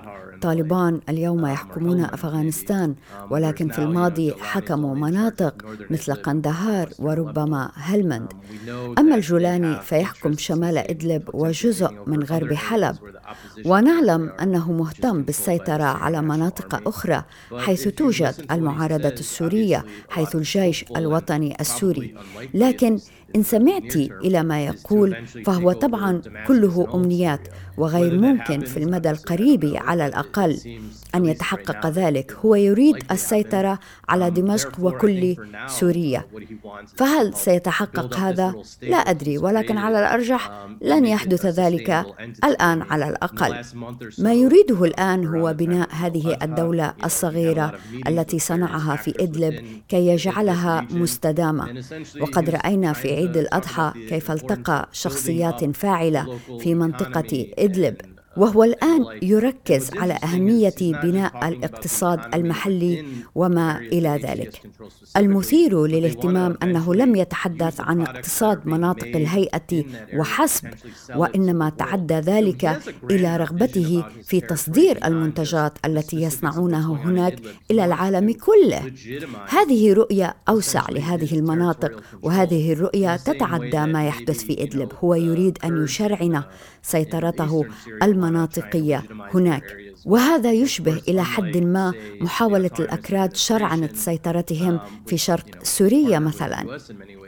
طالبان 0.42 1.00
اليوم 1.08 1.46
يحكمون 1.46 2.00
أفغانستان 2.00 2.94
ولكن 3.30 3.68
في 3.68 3.78
الماضي 3.78 4.34
حكموا 4.40 4.94
مناطق 4.94 5.54
مثل 5.90 6.14
قندهار 6.14 6.88
وربما 6.98 7.70
هلمند. 7.74 8.32
أما 8.98 9.14
الجولاني 9.14 9.80
فيحكم 9.82 10.36
شمال 10.36 10.78
إدلب 10.78 11.22
وجزء 11.34 11.90
من 12.06 12.22
غرب 12.22 12.52
حلب. 12.52 12.96
ونعلم 13.64 14.32
أنه 14.42 14.72
مهتم 14.72 15.22
بالسيطرة 15.22 15.84
على 15.84 16.22
مناطق 16.22 16.88
أخرى 16.88 17.22
حيث 17.58 17.88
توجد 17.88 18.34
المعارضة 18.50 19.08
السورية 19.08 19.84
حيث 20.08 20.36
الجيش 20.36 20.84
الوطني 20.96 21.56
السوري. 21.60 22.14
لكن 22.54 22.98
إن 23.36 23.42
سمعت 23.42 23.96
إلى 23.96 24.42
ما 24.42 24.64
يقول 24.64 25.16
فهو 25.44 25.72
طبعا 25.72 26.22
كله 26.46 26.88
أمنيات 26.94 27.48
وغير 27.76 28.18
ممكن 28.20 28.60
في 28.60 28.76
المدى 28.76 29.10
القريب 29.10 29.72
على 29.76 30.06
الأقل. 30.06 30.58
أن 31.14 31.26
يتحقق 31.26 31.86
ذلك 31.86 32.32
هو 32.44 32.54
يريد 32.54 32.96
السيطرة 33.10 33.78
على 34.08 34.30
دمشق 34.30 34.80
وكل 34.80 35.36
سوريا. 35.66 36.24
فهل 36.96 37.34
سيتحقق 37.34 38.16
هذا؟ 38.16 38.54
لا 38.82 38.96
أدري 38.96 39.38
ولكن 39.38 39.78
على 39.78 39.98
الأرجح 39.98 40.66
لن 40.82 41.06
يحدث 41.06 41.46
ذلك 41.46 42.04
الآن 42.44 42.82
على 42.82 43.08
الأقل. 43.08 43.62
ما 44.18 44.34
يريده 44.34 44.84
الآن 44.84 45.26
هو 45.26 45.54
بناء 45.54 45.88
هذه 45.92 46.38
الدولة 46.42 46.94
الصغيرة 47.04 47.72
التي 48.08 48.38
صنعها 48.38 48.96
في 48.96 49.14
إدلب 49.20 49.54
كي 49.88 50.06
يجعلها 50.06 50.86
مستدامة. 50.90 51.82
وقد 52.20 52.50
رأينا 52.50 52.92
في 52.92 53.17
عيد 53.18 53.36
الأضحى 53.36 53.92
كيف 54.08 54.30
التقى 54.30 54.88
شخصيات 54.92 55.76
فاعلة 55.76 56.38
في 56.58 56.74
منطقة 56.74 57.46
إدلب. 57.58 57.96
وهو 58.38 58.64
الآن 58.64 59.04
يركز 59.22 59.90
على 59.96 60.18
أهمية 60.24 60.74
بناء 60.80 61.48
الاقتصاد 61.48 62.20
المحلي 62.34 63.04
وما 63.34 63.78
إلى 63.78 64.20
ذلك. 64.24 64.62
المثير 65.16 65.86
للاهتمام 65.86 66.56
أنه 66.62 66.94
لم 66.94 67.16
يتحدث 67.16 67.80
عن 67.80 68.00
اقتصاد 68.00 68.66
مناطق 68.66 69.06
الهيئة 69.06 69.84
وحسب، 70.14 70.68
وإنما 71.16 71.70
تعدى 71.70 72.14
ذلك 72.14 72.80
إلى 73.10 73.36
رغبته 73.36 74.04
في 74.24 74.40
تصدير 74.40 74.98
المنتجات 75.04 75.78
التي 75.84 76.22
يصنعونها 76.22 76.96
هناك 77.04 77.38
إلى 77.70 77.84
العالم 77.84 78.32
كله. 78.32 78.92
هذه 79.48 79.92
رؤية 79.92 80.36
أوسع 80.48 80.86
لهذه 80.90 81.38
المناطق، 81.38 82.02
وهذه 82.22 82.72
الرؤية 82.72 83.16
تتعدى 83.16 83.86
ما 83.92 84.06
يحدث 84.06 84.44
في 84.44 84.62
إدلب. 84.62 84.92
هو 85.04 85.14
يريد 85.14 85.58
أن 85.64 85.84
يشرعن 85.84 86.42
سيطرته 86.82 87.64
المناطقيه 88.28 89.04
هناك 89.34 89.64
وهذا 90.04 90.52
يشبه 90.52 91.00
إلى 91.08 91.24
حد 91.24 91.56
ما 91.56 91.92
محاولة 92.20 92.70
الأكراد 92.80 93.36
شرعنه 93.36 93.90
سيطرتهم 93.94 94.80
في 95.06 95.16
شرق 95.16 95.44
سوريا 95.62 96.18
مثلا. 96.18 96.78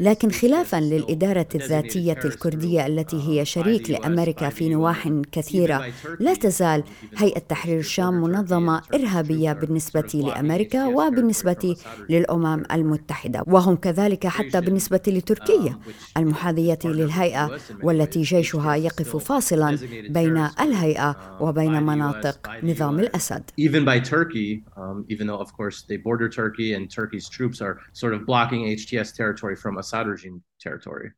لكن 0.01 0.31
خلافا 0.31 0.77
للإدارة 0.77 1.47
الذاتية 1.55 2.19
الكردية 2.25 2.87
التي 2.87 3.29
هي 3.29 3.45
شريك 3.45 3.91
لأمريكا 3.91 4.49
في 4.49 4.69
نواح 4.69 5.09
كثيرة. 5.33 5.87
لا 6.21 6.35
تزال 6.35 6.83
هيئة 7.17 7.39
تحرير 7.39 7.79
الشام 7.79 8.15
منظمة 8.15 8.83
إرهابية 8.95 9.53
بالنسبة 9.53 10.11
لامريكا 10.15 10.87
وبالنسبة 10.87 11.77
للأمم 12.09 12.63
المتحدة 12.73 13.45
وهم 13.47 13.77
كذلك 13.77 14.27
حتى 14.27 14.61
بالنسبة 14.61 15.01
لتركيا 15.07 15.79
المحاذية 16.17 16.79
للهيئة 16.85 17.51
والتي 17.83 18.23
جيشها 18.23 18.75
يقف 18.75 19.17
فاصلا 19.17 19.79
بين 20.09 20.37
الهيئه 20.81 21.17
وبين 21.41 21.83
مناطق 21.83 22.51
نظام 22.63 23.01
الأسد. 23.01 23.43
Even 23.57 23.85
by 23.85 24.01
Turkey, 24.01 24.65
um, 24.77 25.05
even 25.09 25.27
though 25.27 25.39
of 25.39 25.53
course 25.53 25.83
they 25.83 25.97
border 25.97 26.29
Turkey 26.29 26.75
and 26.75 26.91
Turkey's 26.91 27.29
troops 27.29 27.61
are 27.61 27.81
sort 27.93 28.15
of 28.15 28.27
blocking 28.27 28.65
HTS 28.77 29.15
territory 29.15 29.57
from 29.57 29.79
Assad 29.79 30.07
regime 30.07 30.43
territory. 30.61 31.11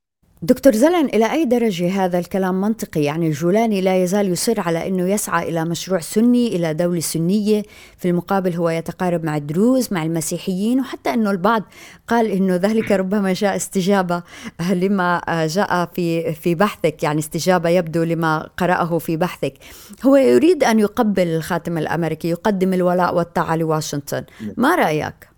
دكتور 0.44 0.72
زلن 0.72 1.07
إلى 1.07 1.33
أي 1.33 1.44
درجة 1.44 2.05
هذا 2.05 2.18
الكلام 2.18 2.61
منطقي؟ 2.61 3.02
يعني 3.02 3.26
الجولاني 3.26 3.81
لا 3.81 4.02
يزال 4.02 4.28
يصر 4.28 4.61
على 4.61 4.88
أنه 4.88 5.09
يسعى 5.09 5.48
إلى 5.48 5.64
مشروع 5.64 6.00
سني 6.00 6.57
إلى 6.57 6.74
دولة 6.74 7.00
سنية 7.00 7.62
في 7.96 8.09
المقابل 8.09 8.52
هو 8.52 8.70
يتقارب 8.70 9.24
مع 9.24 9.37
الدروز 9.37 9.92
مع 9.92 10.02
المسيحيين 10.02 10.81
وحتى 10.81 11.14
أنه 11.14 11.31
البعض 11.31 11.62
قال 12.09 12.26
أنه 12.26 12.57
ذلك 12.57 12.92
ربما 12.92 13.33
جاء 13.33 13.57
استجابة 13.57 14.22
لما 14.72 15.22
جاء 15.46 15.87
في 15.87 16.33
في 16.35 16.55
بحثك 16.55 17.02
يعني 17.02 17.18
استجابة 17.18 17.68
يبدو 17.68 18.02
لما 18.02 18.50
قرأه 18.57 18.98
في 18.98 19.16
بحثك. 19.16 19.55
هو 20.05 20.16
يريد 20.16 20.64
أن 20.64 20.81
يقبل 20.81 21.26
الخاتم 21.28 21.78
الأمريكي 21.78 22.28
يقدم 22.28 22.72
الولاء 22.72 23.14
والطاعة 23.14 23.57
لواشنطن 23.57 24.24
ما 24.57 24.74
رأيك؟ 24.74 25.28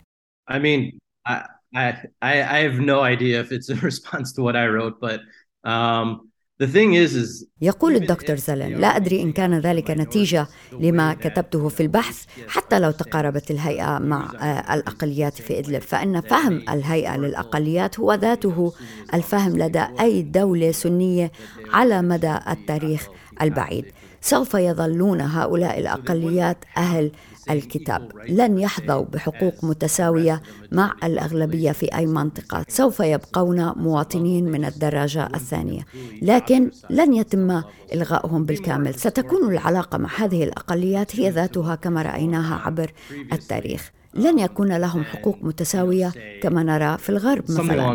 I 0.51 0.59
mean, 0.59 0.99
I, 1.29 1.54
I, 1.75 1.95
I, 2.23 2.59
have 2.59 2.79
no 2.79 3.01
idea 3.01 3.41
if 3.41 3.51
it's 3.51 3.69
a 3.69 3.75
response 3.91 4.33
to 4.35 4.43
what 4.43 4.57
I 4.57 4.67
wrote, 4.67 5.01
but 5.01 5.21
um, 5.65 6.31
the 6.59 6.69
thing 6.69 6.95
is, 6.95 7.17
is 7.17 7.47
يقول 7.61 7.97
الدكتور 7.97 8.37
زلن 8.37 8.75
لا 8.81 8.97
أدري 8.97 9.23
إن 9.23 9.33
كان 9.33 9.59
ذلك 9.59 9.91
نتيجة 9.91 10.47
لما 10.73 11.15
كتبته 11.15 11.69
في 11.69 11.83
البحث 11.83 12.25
حتى 12.49 12.79
لو 12.79 12.91
تقاربت 12.91 13.51
الهيئة 13.51 13.99
مع 13.99 14.31
الأقليات 14.75 15.35
في 15.35 15.59
إدلب. 15.59 15.83
فإن 15.83 16.21
فهم 16.21 16.65
الهيئة 16.69 17.17
للأقليات 17.17 18.01
هو 18.01 18.15
ذاته 18.15 18.73
الفهم 19.15 19.59
لدى 19.59 19.85
أي 20.01 20.23
دولة 20.23 20.73
سنية 20.73 21.33
على 21.73 22.03
مدى 22.03 22.39
التاريخ 22.49 23.09
البعيد. 23.43 23.85
سوف 24.25 24.55
يظلون 24.55 25.21
هؤلاء 25.21 25.81
الأقليات 25.81 26.65
أهل 26.77 27.11
الكتاب. 27.51 28.13
لن 28.29 28.59
يحظوا 28.59 29.05
بحقوق 29.05 29.65
متساوية 29.65 30.43
مع 30.73 30.95
الأغلبية 31.05 31.73
في 31.73 31.97
أي 31.97 32.07
منطقة. 32.07 32.65
سوف 32.69 33.01
يبقون 33.01 33.73
مواطنين 33.77 34.45
من 34.45 34.65
الدرجه 34.65 35.27
الثانية. 35.35 35.83
لكن 36.23 36.71
لن 36.91 37.15
يتم 37.15 37.63
الغائهم 37.93 38.45
بالكامل. 38.45 38.95
ستكون 38.95 39.53
العلاقة 39.53 39.99
مع 39.99 40.11
هذه 40.19 40.45
الأقليات 40.45 41.17
هي 41.17 41.31
ذاتها 41.31 41.75
كما 41.75 42.03
رأيناها 42.03 42.55
عبر 42.55 42.93
التاريخ. 43.33 43.91
لن 44.15 44.39
يكون 44.39 44.77
لهم 44.77 45.05
حقوق 45.05 45.39
متساوية 45.43 46.13
كما 46.41 46.63
نرى 46.63 46.99
في 46.99 47.11
الغرب 47.11 47.45
مثلا. 47.51 47.95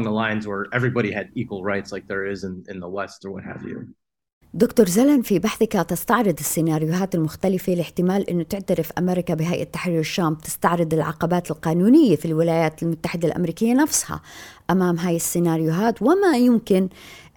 دكتور 4.54 4.88
زلن 4.90 5.22
في 5.22 5.40
بحثك 5.40 5.74
تستعرض 5.74 6.36
السيناريوهات 6.40 7.16
المختلفة 7.16 7.74
لاحتمال 7.74 8.30
أنه 8.30 8.44
تعترف 8.44 8.92
أمريكا 8.98 9.34
بهيئة 9.34 9.64
تحرير 9.64 10.00
الشام 10.00 10.36
تستعرض 10.36 10.94
العقبات 10.94 11.52
القانونية 11.52 12.16
في 12.16 12.26
الولايات 12.26 12.84
المتحدة 12.84 13.28
الأمريكية 13.28 13.74
نفسها 13.74 14.22
أمام 14.70 14.98
هاي 14.98 15.16
السيناريوهات 15.16 16.02
وما 16.02 16.38
يمكن 16.38 16.90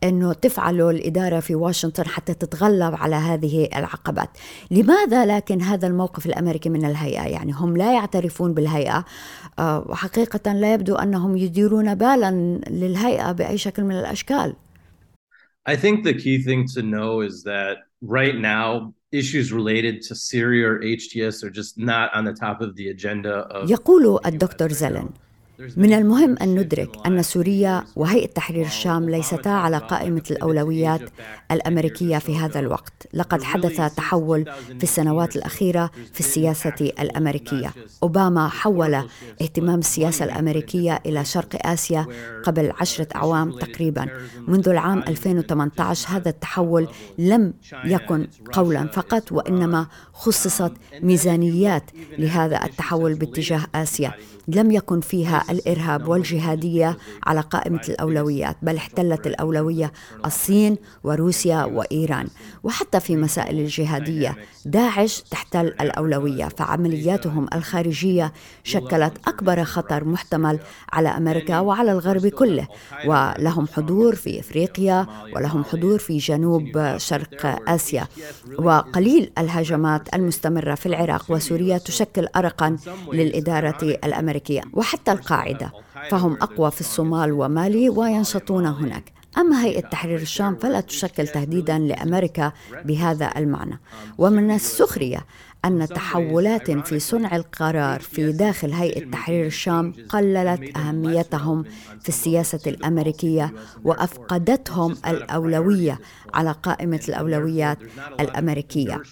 أنه 0.04 0.32
تفعله 0.32 0.90
الإدارة 0.90 1.40
في 1.40 1.54
واشنطن 1.54 2.06
حتى 2.06 2.34
تتغلب 2.34 2.94
على 2.94 3.16
هذه 3.16 3.68
العقبات. 3.76 4.28
لماذا 4.70 5.26
لكن 5.26 5.62
هذا 5.62 5.86
الموقف 5.86 6.26
الأمريكي 6.26 6.68
من 6.68 6.84
الهيئة؟ 6.84 7.22
يعني 7.22 7.52
هم 7.52 7.76
لا 7.76 7.92
يعترفون 7.94 8.54
بالهيئة 8.54 9.04
آه، 9.58 9.84
وحقيقة 9.88 10.52
لا 10.52 10.74
يبدو 10.74 10.94
أنهم 10.94 11.36
يديرون 11.36 11.94
بالا 11.94 12.30
للهيئة 12.70 13.32
بأي 13.32 13.58
شكل 13.58 13.84
من 13.84 13.96
الأشكال. 13.98 14.54
I 15.65 15.75
think 15.75 16.03
the 16.03 16.13
key 16.13 16.41
thing 16.41 16.65
to 16.75 16.81
know 16.81 17.21
is 17.21 17.43
that 17.43 17.77
right 18.01 18.37
now 18.37 18.93
issues 19.11 19.51
related 19.51 20.01
to 20.07 20.15
Syria 20.15 20.67
or 20.71 20.79
HTS 20.79 21.43
are 21.43 21.49
just 21.49 21.77
not 21.77 22.13
on 22.13 22.23
the 22.25 22.33
top 22.33 22.61
of 22.61 22.75
the 22.75 22.89
agenda 22.89 23.33
of 23.51 23.69
يقول 23.69 24.19
الدكتور 24.25 24.71
زلن 24.71 25.09
من 25.76 25.92
المهم 25.92 26.36
أن 26.42 26.54
ندرك 26.54 27.06
أن 27.06 27.22
سوريا 27.22 27.84
وهيئة 27.96 28.26
تحرير 28.26 28.66
الشام 28.66 29.10
ليستا 29.10 29.48
على 29.48 29.78
قائمة 29.78 30.22
الأولويات 30.30 31.00
الأمريكية 31.50 32.18
في 32.18 32.36
هذا 32.36 32.60
الوقت. 32.60 32.92
لقد 33.14 33.42
حدث 33.42 33.94
تحول 33.96 34.44
في 34.78 34.82
السنوات 34.82 35.36
الأخيرة 35.36 35.90
في 36.12 36.20
السياسة 36.20 36.74
الأمريكية. 37.00 37.72
أوباما 38.02 38.48
حول 38.48 38.94
اهتمام 39.42 39.78
السياسة 39.78 40.24
الأمريكية 40.24 41.00
إلى 41.06 41.24
شرق 41.24 41.66
آسيا 41.66 42.06
قبل 42.44 42.72
عشرة 42.80 43.08
أعوام 43.14 43.58
تقريبا. 43.58 44.06
منذ 44.48 44.68
العام 44.68 44.98
2018 45.08 46.08
هذا 46.08 46.28
التحول 46.28 46.88
لم 47.18 47.54
يكن 47.84 48.26
قولا 48.52 48.86
فقط 48.86 49.32
وإنما 49.32 49.86
خصصت 50.12 50.72
ميزانيات 51.02 51.90
لهذا 52.18 52.64
التحول 52.64 53.14
باتجاه 53.14 53.66
آسيا 53.74 54.12
لم 54.48 54.70
يكن 54.70 55.00
فيها 55.00 55.44
الإرهاب 55.50 56.08
والجهادية 56.08 56.98
على 57.26 57.40
قائمة 57.40 57.80
الأولويات 57.88 58.56
بل 58.62 58.76
احتلت 58.76 59.26
الأولوية 59.26 59.92
الصين 60.24 60.76
وروسيا 61.04 61.64
وإيران. 61.64 62.28
وحتى 62.62 63.00
في 63.00 63.16
مسائل 63.16 63.58
الجهادية 63.60 64.36
داعش 64.64 65.20
تحتل 65.30 65.66
الأولوية 65.66 66.44
فعملياتهم 66.44 67.46
الخارجية 67.54 68.32
شكلت 68.64 69.12
أكبر 69.28 69.64
خطر 69.64 70.04
محتمل 70.04 70.58
على 70.92 71.08
أمريكا 71.08 71.58
وعلى 71.58 71.92
الغرب 71.92 72.26
كله. 72.26 72.68
ولهم 73.06 73.66
حضور 73.66 74.14
في 74.14 74.40
إفريقيا 74.40 75.06
ولهم 75.36 75.64
حضور 75.64 75.98
في 75.98 76.18
جنوب 76.18 76.96
شرق 76.96 77.62
آسيا. 77.68 78.06
وقليل 78.58 79.30
الهجمات 79.38 80.14
المستمرة 80.14 80.74
في 80.74 80.86
العراق 80.86 81.24
وسوريا 81.28 81.78
تشكل 81.78 82.26
ارقا 82.36 82.76
للإدارة 83.12 83.82
الأمريكية. 83.82 84.31
الأمريكية 84.32 84.62
وحتى 84.72 85.12
القاعدة 85.12 85.72
فهم 86.10 86.32
أقوى 86.40 86.70
في 86.70 86.80
الصومال 86.80 87.32
ومالي 87.32 87.88
وينشطون 87.88 88.66
هناك. 88.66 89.12
أما 89.38 89.64
هيئة 89.64 89.80
تحرير 89.80 90.18
الشام 90.18 90.56
فلا 90.56 90.80
تشكل 90.80 91.28
تهديدا 91.28 91.78
لأمريكا 91.78 92.52
بهذا 92.84 93.32
المعنى. 93.36 93.80
ومن 94.18 94.50
السخرية 94.50 95.26
أن 95.64 95.88
تحولات 95.88 96.70
في 96.70 96.98
صنع 96.98 97.36
القرار 97.36 98.00
في 98.00 98.32
داخل 98.32 98.72
هيئة 98.72 99.10
تحرير 99.10 99.46
الشام 99.46 99.92
قللت 100.08 100.76
أهميتهم 100.76 101.62
في 102.00 102.08
السياسة 102.08 102.60
الأمريكية 102.66 103.52
وأفقدتهم 103.84 104.96
الأولوية 105.06 105.98
على 106.34 106.52
قائمة 106.52 107.00
الأولويات 107.08 107.78
الأمريكية. 108.20 109.02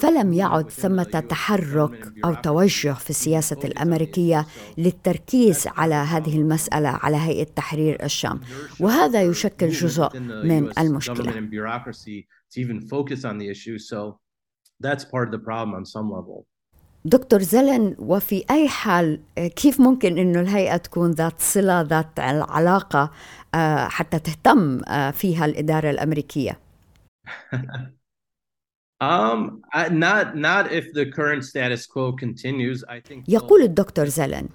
فلم 0.00 0.32
يعد 0.32 0.70
ثمة 0.70 1.24
تحرك 1.28 2.12
أو 2.24 2.34
توجه 2.34 2.92
في 2.92 3.10
السياسة 3.10 3.56
الأمريكية 3.64 4.46
للتركيز 4.78 5.66
على 5.66 5.94
هذه 5.94 6.36
المسألة 6.36 6.88
على 6.88 7.16
هيئة 7.16 7.44
تحرير 7.56 8.04
الشام. 8.04 8.40
وهذا 8.80 9.22
يشكل 9.22 9.68
جزء 9.68 10.18
من 10.20 10.70
المشكلة. 10.78 11.48
That's 14.80 15.04
part 15.04 15.26
of 15.28 15.32
the 15.32 15.44
problem 15.48 15.74
on 15.74 15.84
some 15.84 16.10
level. 16.10 16.46
دكتور 17.04 17.42
زلن 17.42 17.96
وفي 17.98 18.44
أي 18.50 18.68
حال 18.68 19.20
كيف 19.36 19.80
ممكن 19.80 20.18
أنه 20.18 20.40
الهيئة 20.40 20.76
تكون 20.76 21.10
ذات 21.10 21.40
صلة 21.40 21.80
ذات 21.80 22.20
علاقة 22.20 23.10
حتى 23.88 24.18
تهتم 24.18 24.80
فيها 25.12 25.44
الإدارة 25.44 25.90
الأمريكية؟ 25.90 26.58
Um, 29.02 29.62
not 30.06 30.36
not 30.36 30.64
if 30.78 30.92
the 30.92 31.06
current 31.06 31.42
status 31.50 31.86
quo 31.86 32.12
continues. 32.12 32.84
I 32.84 33.00
think 33.00 33.24
يقول 33.28 33.62
الدكتور 33.62 34.06
زلن 34.08 34.48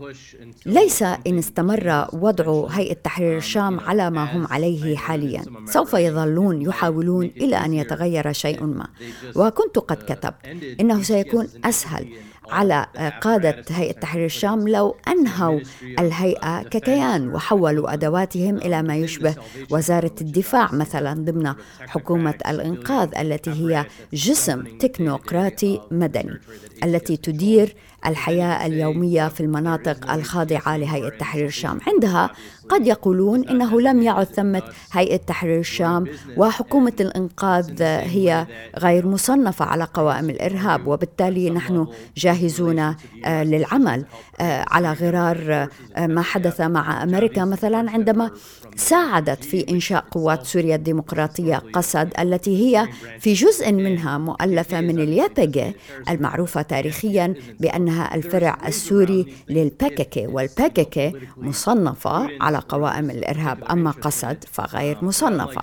ليس 0.66 1.04
إن 1.04 1.38
استمر 1.38 2.08
وضع 2.14 2.68
هيئة 2.68 2.94
تحرير 2.94 3.38
الشام 3.38 3.80
على 3.80 4.10
ما 4.12 4.24
هم 4.36 4.48
عليه 4.48 4.96
حاليا. 4.96 5.46
سوف 5.66 5.94
يظلون 5.94 6.62
يحاولون 6.62 7.26
إلى 7.26 7.56
أن 7.56 7.74
يتغير 7.74 8.34
شيء 8.34 8.64
ما. 8.64 8.88
وكنت 9.36 9.80
قد 9.80 9.98
كتبت 9.98 10.36
إنه 10.80 11.02
سيكون 11.02 11.48
أسهل. 11.64 12.08
على 12.50 12.86
قادة 13.22 13.64
هيئة 13.70 13.92
تحرير 13.92 14.26
الشام 14.26 14.68
لو 14.68 14.96
أنهوا 15.08 15.60
الهيئة 16.00 16.64
ككيان 16.64 17.28
وحولوا 17.28 17.94
أدواتهم 17.94 18.58
إلى 18.58 18.84
ما 18.84 18.96
يشبه 18.96 19.36
وزارة 19.72 20.12
الدفاع 20.22 20.72
مثلا 20.72 21.14
ضمن 21.14 21.54
حكومة 21.88 22.36
الإنقاذ 22.48 23.10
التي 23.18 23.52
هي 23.52 23.86
جسم 24.14 24.64
تكنوقراطي 24.80 25.82
مدني 25.92 26.40
التي 26.84 27.18
تدير 27.18 27.76
الحياة 28.08 28.66
اليومية 28.66 29.28
في 29.28 29.42
المناطق 29.42 30.12
الخاضعة 30.12 30.78
لهيئة 30.78 31.10
تحرير 31.10 31.46
الشام. 31.46 31.80
عندها 31.88 32.30
قد 32.70 32.88
يقولون 32.88 33.48
إنه 33.48 33.82
لم 33.82 34.02
يعد 34.02 34.26
ثمة 34.26 34.62
هيئة 34.92 35.18
تحرير 35.18 35.60
الشام 35.60 36.06
وحكومة 36.38 36.94
الإنقاذ 37.00 37.82
هي 37.82 38.48
غير 38.78 39.08
مصنفة 39.08 39.66
على 39.66 39.88
قوائم 39.94 40.30
الإرهاب 40.30 40.88
وبالتالي 40.88 41.50
نحن 41.50 41.88
جاهزون 42.18 42.80
آه، 43.26 43.44
للعمل 43.44 44.06
آه، 44.40 44.66
على 44.68 44.94
غرار 44.94 45.70
آه، 45.96 46.08
ما 46.08 46.22
حدث 46.22 46.62
مع 46.62 47.04
أمريكا. 47.04 47.46
مثلا 47.46 47.92
عندما 47.92 48.32
ساعدت 48.76 49.44
في 49.44 49.66
إنشاء 49.70 50.06
قوات 50.12 50.46
سوريا 50.46 50.76
الديمقراطية 50.76 51.56
قسد 51.74 52.14
التي 52.20 52.66
هي 52.66 52.88
في 53.20 53.34
جزء 53.34 53.72
منها 53.72 54.18
مؤلفة 54.18 54.82
من 54.82 55.00
اليابجة 55.00 55.74
المعروفة 56.10 56.62
تاريخيا 56.62 57.34
بأنها 57.60 57.95
الفرع 58.02 58.58
السوري 58.68 59.36
للباككي 59.50 60.28
والباككي 60.28 61.14
مصنفة 61.38 62.30
على 62.42 62.58
قوائم 62.58 63.10
الإرهاب. 63.10 63.64
أما 63.64 63.92
قسد 63.92 64.44
فغير 64.52 64.98
مصنفة. 65.02 65.62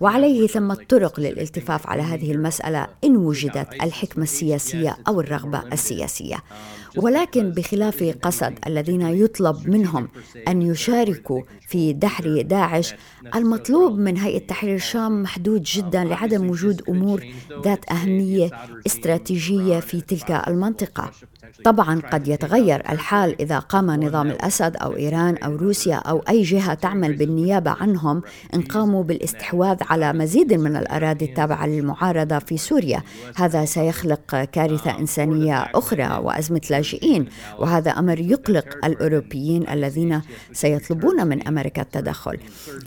وعليه 0.00 0.46
ثمة 0.46 0.78
طرق 0.88 1.20
للالتفاف 1.20 1.86
على 1.86 2.02
هذه 2.02 2.32
المسألة 2.32 2.86
إن 3.04 3.16
وجدت 3.16 3.72
الحكمة 3.82 4.22
السياسية 4.22 4.96
أو 5.08 5.20
الرغبة 5.20 5.62
السياسية. 5.72 6.36
ولكن 6.96 7.50
بخلاف 7.50 8.02
قسد 8.22 8.58
الذين 8.66 9.00
يطلب 9.00 9.68
منهم 9.68 10.08
أن 10.48 10.62
يشاركوا 10.62 11.42
في 11.68 11.92
دحر 11.92 12.42
داعش 12.42 12.94
المطلوب 13.34 13.98
من 13.98 14.16
هيئة 14.18 14.46
تحرير 14.46 14.74
الشام 14.74 15.22
محدود 15.22 15.62
جدا 15.62 16.04
لعدم 16.04 16.50
وجود 16.50 16.82
أمور 16.88 17.24
ذات 17.64 17.90
أهمية 17.90 18.50
استراتيجية 18.86 19.80
في 19.80 20.00
تلك 20.00 20.30
المنطقة. 20.30 21.10
طبعا 21.64 22.00
قد 22.12 22.28
يتغير 22.28 22.82
الحال 22.90 23.40
إذا 23.40 23.58
قام 23.58 23.90
نظام 23.90 24.30
الأسد 24.30 24.76
أو 24.76 24.96
إيران 24.96 25.36
أو 25.36 25.56
روسيا 25.56 25.96
أو 25.96 26.22
أي 26.28 26.42
جهة 26.42 26.74
تعمل 26.74 27.16
بالنيابة 27.16 27.70
عنهم 27.70 28.22
إن 28.54 28.62
قاموا 28.62 29.02
بالاستحواذ 29.02 29.76
على 29.90 30.12
مزيد 30.12 30.52
من 30.54 30.76
الأراضي 30.76 31.24
التابعة 31.24 31.66
للمعارضة 31.66 32.38
في 32.38 32.56
سوريا. 32.56 33.02
هذا 33.36 33.64
سيخلق 33.64 34.36
كارثة 34.52 34.98
إنسانية 34.98 35.70
أخرى 35.74 36.20
وأزمة 36.22 36.60
لاجئين 36.70 37.26
وهذا 37.58 37.90
أمر 37.90 38.20
يقلق 38.20 38.66
الأوروبيين 38.84 39.68
الذين 39.68 40.22
سيطلبون 40.52 41.26
من 41.26 41.48
أمريكا 41.48 41.82
التدخل. 41.82 42.38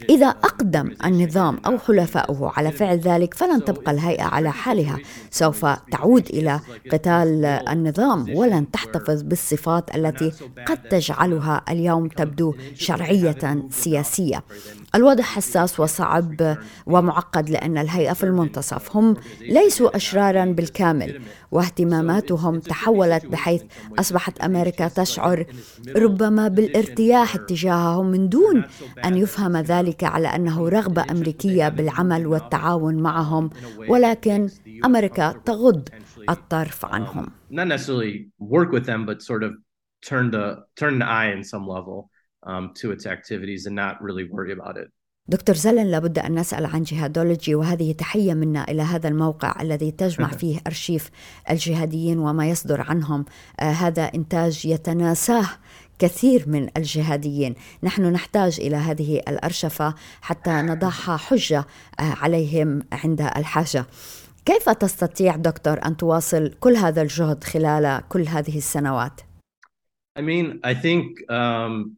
إذا 0.10 0.28
أقدم 0.28 0.92
النظام 1.06 1.60
أو 1.66 1.78
حلفائه 1.78 2.52
على 2.58 2.72
فعل 2.72 2.98
ذلك 3.00 3.34
فلن 3.34 3.66
تبقى 3.66 3.92
الهيئة 3.92 4.24
على 4.24 4.52
حالها. 4.52 4.98
سوف 5.32 5.66
تعود 5.92 6.28
إلى 6.30 6.60
قتال 6.92 7.46
النظام 7.46 8.36
ولن 8.36 8.53
أن 8.54 8.72
تحتفظ 8.72 9.22
بالصفات 9.22 9.96
التي 9.96 10.32
قد 10.66 10.78
تجعلها 10.90 11.62
اليوم 11.70 12.08
تبدو 12.08 12.56
شرعية 12.78 13.64
سياسية. 13.70 14.44
الوضع 14.96 15.24
حساس 15.24 15.80
وصعب 15.80 16.58
ومعقد 16.86 17.50
لأن 17.50 17.78
الهيئة 17.78 18.14
في 18.14 18.24
المنتصف 18.24 18.96
هم 18.96 19.16
ليسوا 19.42 19.96
أشرارا 19.96 20.46
بالكامل 20.46 21.22
واهتماماتهم 21.52 22.60
تحولت 22.60 23.26
بحيث 23.26 23.64
أصبحت 24.00 24.42
أمريكا 24.42 24.88
تشعر 24.88 25.46
ربما 25.96 26.48
بالارتياح 26.48 27.36
اتجاههم 27.36 28.06
من 28.06 28.30
دون 28.30 28.64
أن 29.06 29.18
يفهم 29.18 29.58
ذلك 29.58 30.04
على 30.04 30.28
أنه 30.28 30.70
رغبة 30.70 31.06
أمريكية 31.12 31.70
بالعمل 31.70 32.28
والتعاون 32.28 32.96
معهم 32.96 33.50
ولكن 33.90 34.50
أمريكا 34.86 35.32
تغض 35.46 35.90
الطرف 36.30 36.86
عنهم. 36.86 37.26
Not 37.52 37.68
necessarily 37.68 38.30
work 38.40 38.72
with 38.72 38.86
them 38.86 39.06
but 39.06 39.22
sort 39.22 39.44
of 39.44 39.52
turn 40.10 40.32
the 40.32 40.64
turn 40.76 41.00
the 41.00 41.06
eye 41.06 41.32
in 41.32 41.44
some 41.44 41.68
level. 41.68 42.10
Um, 42.46 42.74
to 42.82 42.92
its 42.92 43.06
activities 43.06 43.66
and 43.66 43.76
not 43.76 44.02
really 44.02 44.26
worry 44.26 44.52
about 44.52 44.78
it. 44.78 44.90
دكتور 45.28 45.56
زلن 45.56 45.88
لابد 45.88 46.20
أن 46.20 46.40
نسأل 46.40 46.66
عن 46.66 46.84
جهادولوجي 46.84 47.56
وهذه 47.56 47.92
تحية 47.92 48.34
منا 48.34 48.64
إلى 48.72 48.82
هذا 48.82 49.08
الموقع 49.08 49.62
الذي 49.62 49.92
تجمع 49.92 50.28
فيه 50.42 50.60
أرشيف 50.68 51.10
الجهاديين 51.50 52.20
وما 52.20 52.50
يصدر 52.50 52.82
عنهم. 52.82 53.26
آه 53.60 53.64
هذا 53.64 54.04
إنتاج 54.04 54.66
يتناساه 54.66 55.46
كثير 56.00 56.44
من 56.48 56.70
الجهاديين. 56.78 57.56
نحن 57.84 58.04
نحتاج 58.04 58.60
إلى 58.60 58.76
هذه 58.76 59.22
الأرشفة 59.28 59.96
حتى 60.22 60.62
نضعها 60.72 61.18
حجة 61.18 61.66
آه 62.00 62.04
عليهم 62.04 62.84
عند 62.92 63.22
الحاجة. 63.22 63.86
كيف 64.46 64.70
تستطيع 64.70 65.36
دكتور 65.36 65.86
أن 65.86 65.98
تواصل 65.98 66.54
كل 66.60 66.76
هذا 66.76 67.02
الجهد 67.02 67.44
خلال 67.44 68.04
كل 68.10 68.28
هذه 68.28 68.58
السنوات؟ 68.58 69.22
I 70.16 70.22
mean, 70.22 70.60
I 70.64 70.74
think 70.76 71.06
um, 71.30 71.98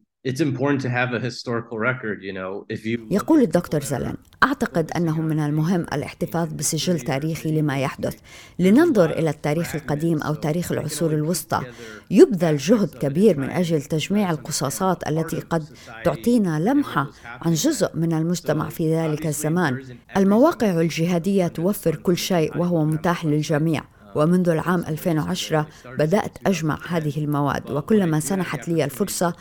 يقول 3.10 3.42
الدكتور 3.42 3.80
زلن 3.80 4.14
أعتقد 4.44 4.90
أنه 4.96 5.20
من 5.20 5.38
المهم 5.40 5.80
الاحتفاظ 5.92 6.52
بسجل 6.52 7.00
تاريخي 7.00 7.60
لما 7.60 7.78
يحدث. 7.80 8.16
لننظر 8.58 9.10
إلى 9.10 9.30
التاريخ 9.30 9.74
القديم 9.74 10.22
أو 10.22 10.34
تاريخ 10.34 10.72
العصور 10.72 11.12
الوسطى 11.12 11.62
يبذل 12.10 12.56
جهد 12.56 12.88
كبير 12.88 13.38
من 13.38 13.50
أجل 13.50 13.82
تجميع 13.82 14.30
القصاصات 14.30 15.08
التي 15.08 15.40
قد 15.40 15.64
تعطينا 16.04 16.60
لمحة 16.60 17.10
عن 17.42 17.52
جزء 17.54 17.88
من 17.94 18.12
المجتمع 18.12 18.68
في 18.68 18.94
ذلك 18.94 19.26
الزمان. 19.26 19.82
المواقع 20.16 20.80
الجهادية 20.80 21.46
توفر 21.46 21.96
كل 21.96 22.16
شيء 22.16 22.58
وهو 22.58 22.84
متاح 22.84 23.24
للجميع. 23.24 23.95
ومنذ 24.16 24.48
العام 24.48 24.84
2010 24.88 25.66
بدأت 25.98 26.38
أجمع 26.46 26.78
هذه 26.88 27.24
المواد 27.24 27.70
وكلما 27.70 28.20
سنحت 28.20 28.68
لي 28.68 28.84
الفرصة 28.84 29.34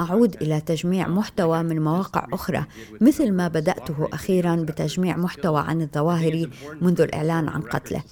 أعود 0.00 0.36
إلى 0.42 0.60
تجميع 0.60 1.08
محتوى 1.08 1.62
من 1.62 1.82
مواقع 1.82 2.26
أخرى 2.32 2.64
مثل 3.00 3.32
ما 3.32 3.48
بدأته 3.48 4.08
أخيرا 4.12 4.56
بتجميع 4.56 5.16
محتوى 5.16 5.60
عن 5.60 5.82
الظواهري 5.82 6.50
منذ 6.80 7.00
الإعلان 7.00 7.48
عن 7.48 7.60
قتله. 7.60 8.02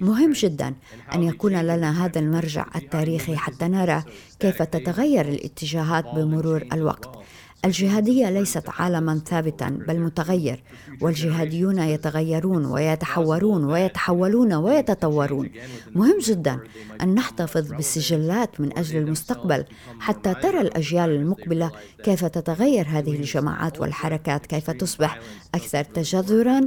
مهم 0.00 0.32
جدا 0.32 0.74
أن 1.14 1.22
يكون 1.22 1.52
لنا 1.52 2.04
هذا 2.04 2.20
المرجع 2.20 2.66
التاريخي 2.76 3.36
حتى 3.36 3.68
نرى 3.68 4.02
كيف 4.40 4.62
تتغير 4.62 5.28
الاتجاهات 5.28 6.04
بمرور 6.14 6.64
الوقت. 6.72 7.10
الجهادية 7.64 8.30
ليست 8.30 8.68
عالما 8.68 9.20
ثابتا 9.26 9.68
بل 9.88 10.00
متغير. 10.00 10.62
والجهاديون 11.00 11.78
يتغيرون 11.78 12.66
ويتحورون 12.66 13.64
ويتحولون 13.64 14.52
ويتطورون. 14.52 15.50
مهم 15.94 16.18
جدا 16.18 16.60
أن 17.02 17.14
نحتفظ 17.14 17.72
بالسجلات 17.72 18.60
من 18.60 18.78
أجل 18.78 18.98
المستقبل 18.98 19.64
حتى 20.00 20.34
ترى 20.34 20.60
الأجيال 20.60 21.10
المقبلة 21.10 21.70
كيف 22.04 22.24
تتغير 22.24 22.86
هذه 22.88 23.16
الجماعات 23.16 23.80
والحركات 23.80 24.46
كيف 24.46 24.70
تصبح 24.70 25.20
أكثر 25.54 25.84
تجذرا 25.84 26.60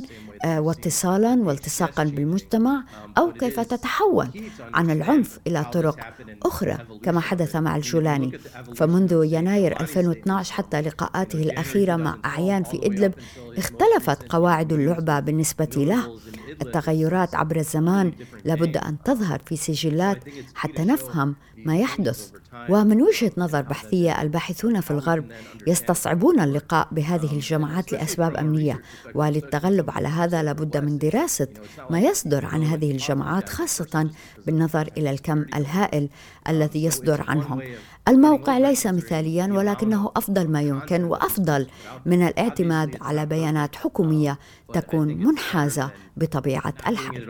واتصالا 0.45 1.43
والتصاقا 1.43 2.03
بالمجتمع 2.03 2.83
أو 3.17 3.33
كيف 3.33 3.59
تتحول 3.59 4.27
عن 4.73 4.91
العنف 4.91 5.39
إلى 5.47 5.65
طرق 5.73 5.99
أخرى 6.43 6.77
كما 7.03 7.19
حدث 7.19 7.55
مع 7.55 7.75
الجولاني 7.75 8.39
فمنذ 8.75 9.21
يناير 9.23 9.81
2012 9.81 10.53
حتى 10.53 10.81
لقاءاته 10.81 11.39
الأخيرة 11.39 11.95
مع 11.95 12.17
أعيان 12.25 12.63
في 12.63 12.85
إدلب 12.85 13.13
اختلفت 13.57 14.23
قواعد 14.29 14.73
اللعبة 14.73 15.19
بالنسبة 15.19 15.69
له. 15.77 16.19
التغيرات 16.61 17.35
عبر 17.35 17.55
الزمان 17.55 18.13
لابد 18.45 18.77
أن 18.77 18.97
تظهر 19.05 19.41
في 19.45 19.55
سجلات 19.55 20.23
حتى 20.55 20.83
نفهم 20.83 21.35
ما 21.65 21.77
يحدث. 21.77 22.31
ومن 22.69 23.01
وجهة 23.01 23.31
نظر 23.37 23.61
بحثية 23.61 24.21
الباحثون 24.21 24.81
في 24.81 24.91
الغرب 24.91 25.25
يستصعبون 25.67 26.39
اللقاء 26.39 26.87
بهذه 26.91 27.33
الجماعات 27.35 27.91
لأسباب 27.91 28.37
أمنية. 28.37 28.81
وللتغلب 29.15 29.89
على 29.89 30.07
هذا 30.07 30.43
لابد 30.43 30.77
من 30.77 30.97
دراسة 30.97 31.47
ما 31.89 31.99
يصدر 31.99 32.45
عن 32.45 32.63
هذه 32.63 32.91
الجماعات 32.91 33.49
خاصة 33.49 34.09
بالنظر 34.45 34.89
إلى 34.97 35.09
الكم 35.09 35.45
الهائل 35.55 36.09
الذي 36.49 36.83
يصدر 36.83 37.25
عنهم. 37.27 37.61
الموقع 38.07 38.57
ليس 38.57 38.87
مثاليا 38.87 39.47
ولكنه 39.47 40.11
أفضل 40.15 40.51
ما 40.51 40.61
يمكن 40.61 41.03
وأفضل 41.03 41.67
من 42.05 42.27
الاعتماد 42.27 42.97
على 43.01 43.25
بيانات 43.25 43.75
حكومية 43.75 44.39
تكون 44.73 45.07
منحازة 45.07 45.91
بطبيعة 46.17 46.73
الحال. 46.87 47.29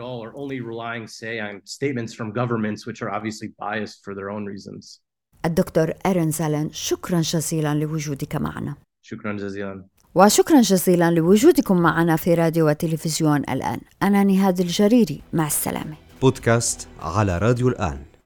الدكتور 5.44 5.92
إيرن 6.06 6.30
زالن 6.30 6.70
شكرا 6.72 7.20
جزيلا 7.20 7.74
لوجودك 7.74 8.36
معنا. 8.36 8.74
شكرا 9.02 9.32
جزيلا. 9.32 9.84
وشكرا 10.14 10.60
جزيلا 10.60 11.10
لوجودكم 11.10 11.76
معنا 11.76 12.16
في 12.16 12.34
راديو 12.34 12.68
وتلفزيون 12.68 13.40
الآن. 13.40 13.80
أنا 14.02 14.24
نهاد 14.24 14.60
الجريري 14.60 15.22
مع 15.32 15.46
السلامة. 15.46 15.96
بودكاست 16.22 16.88
على 17.00 17.38
راديو 17.38 17.68
الآن. 17.68 18.13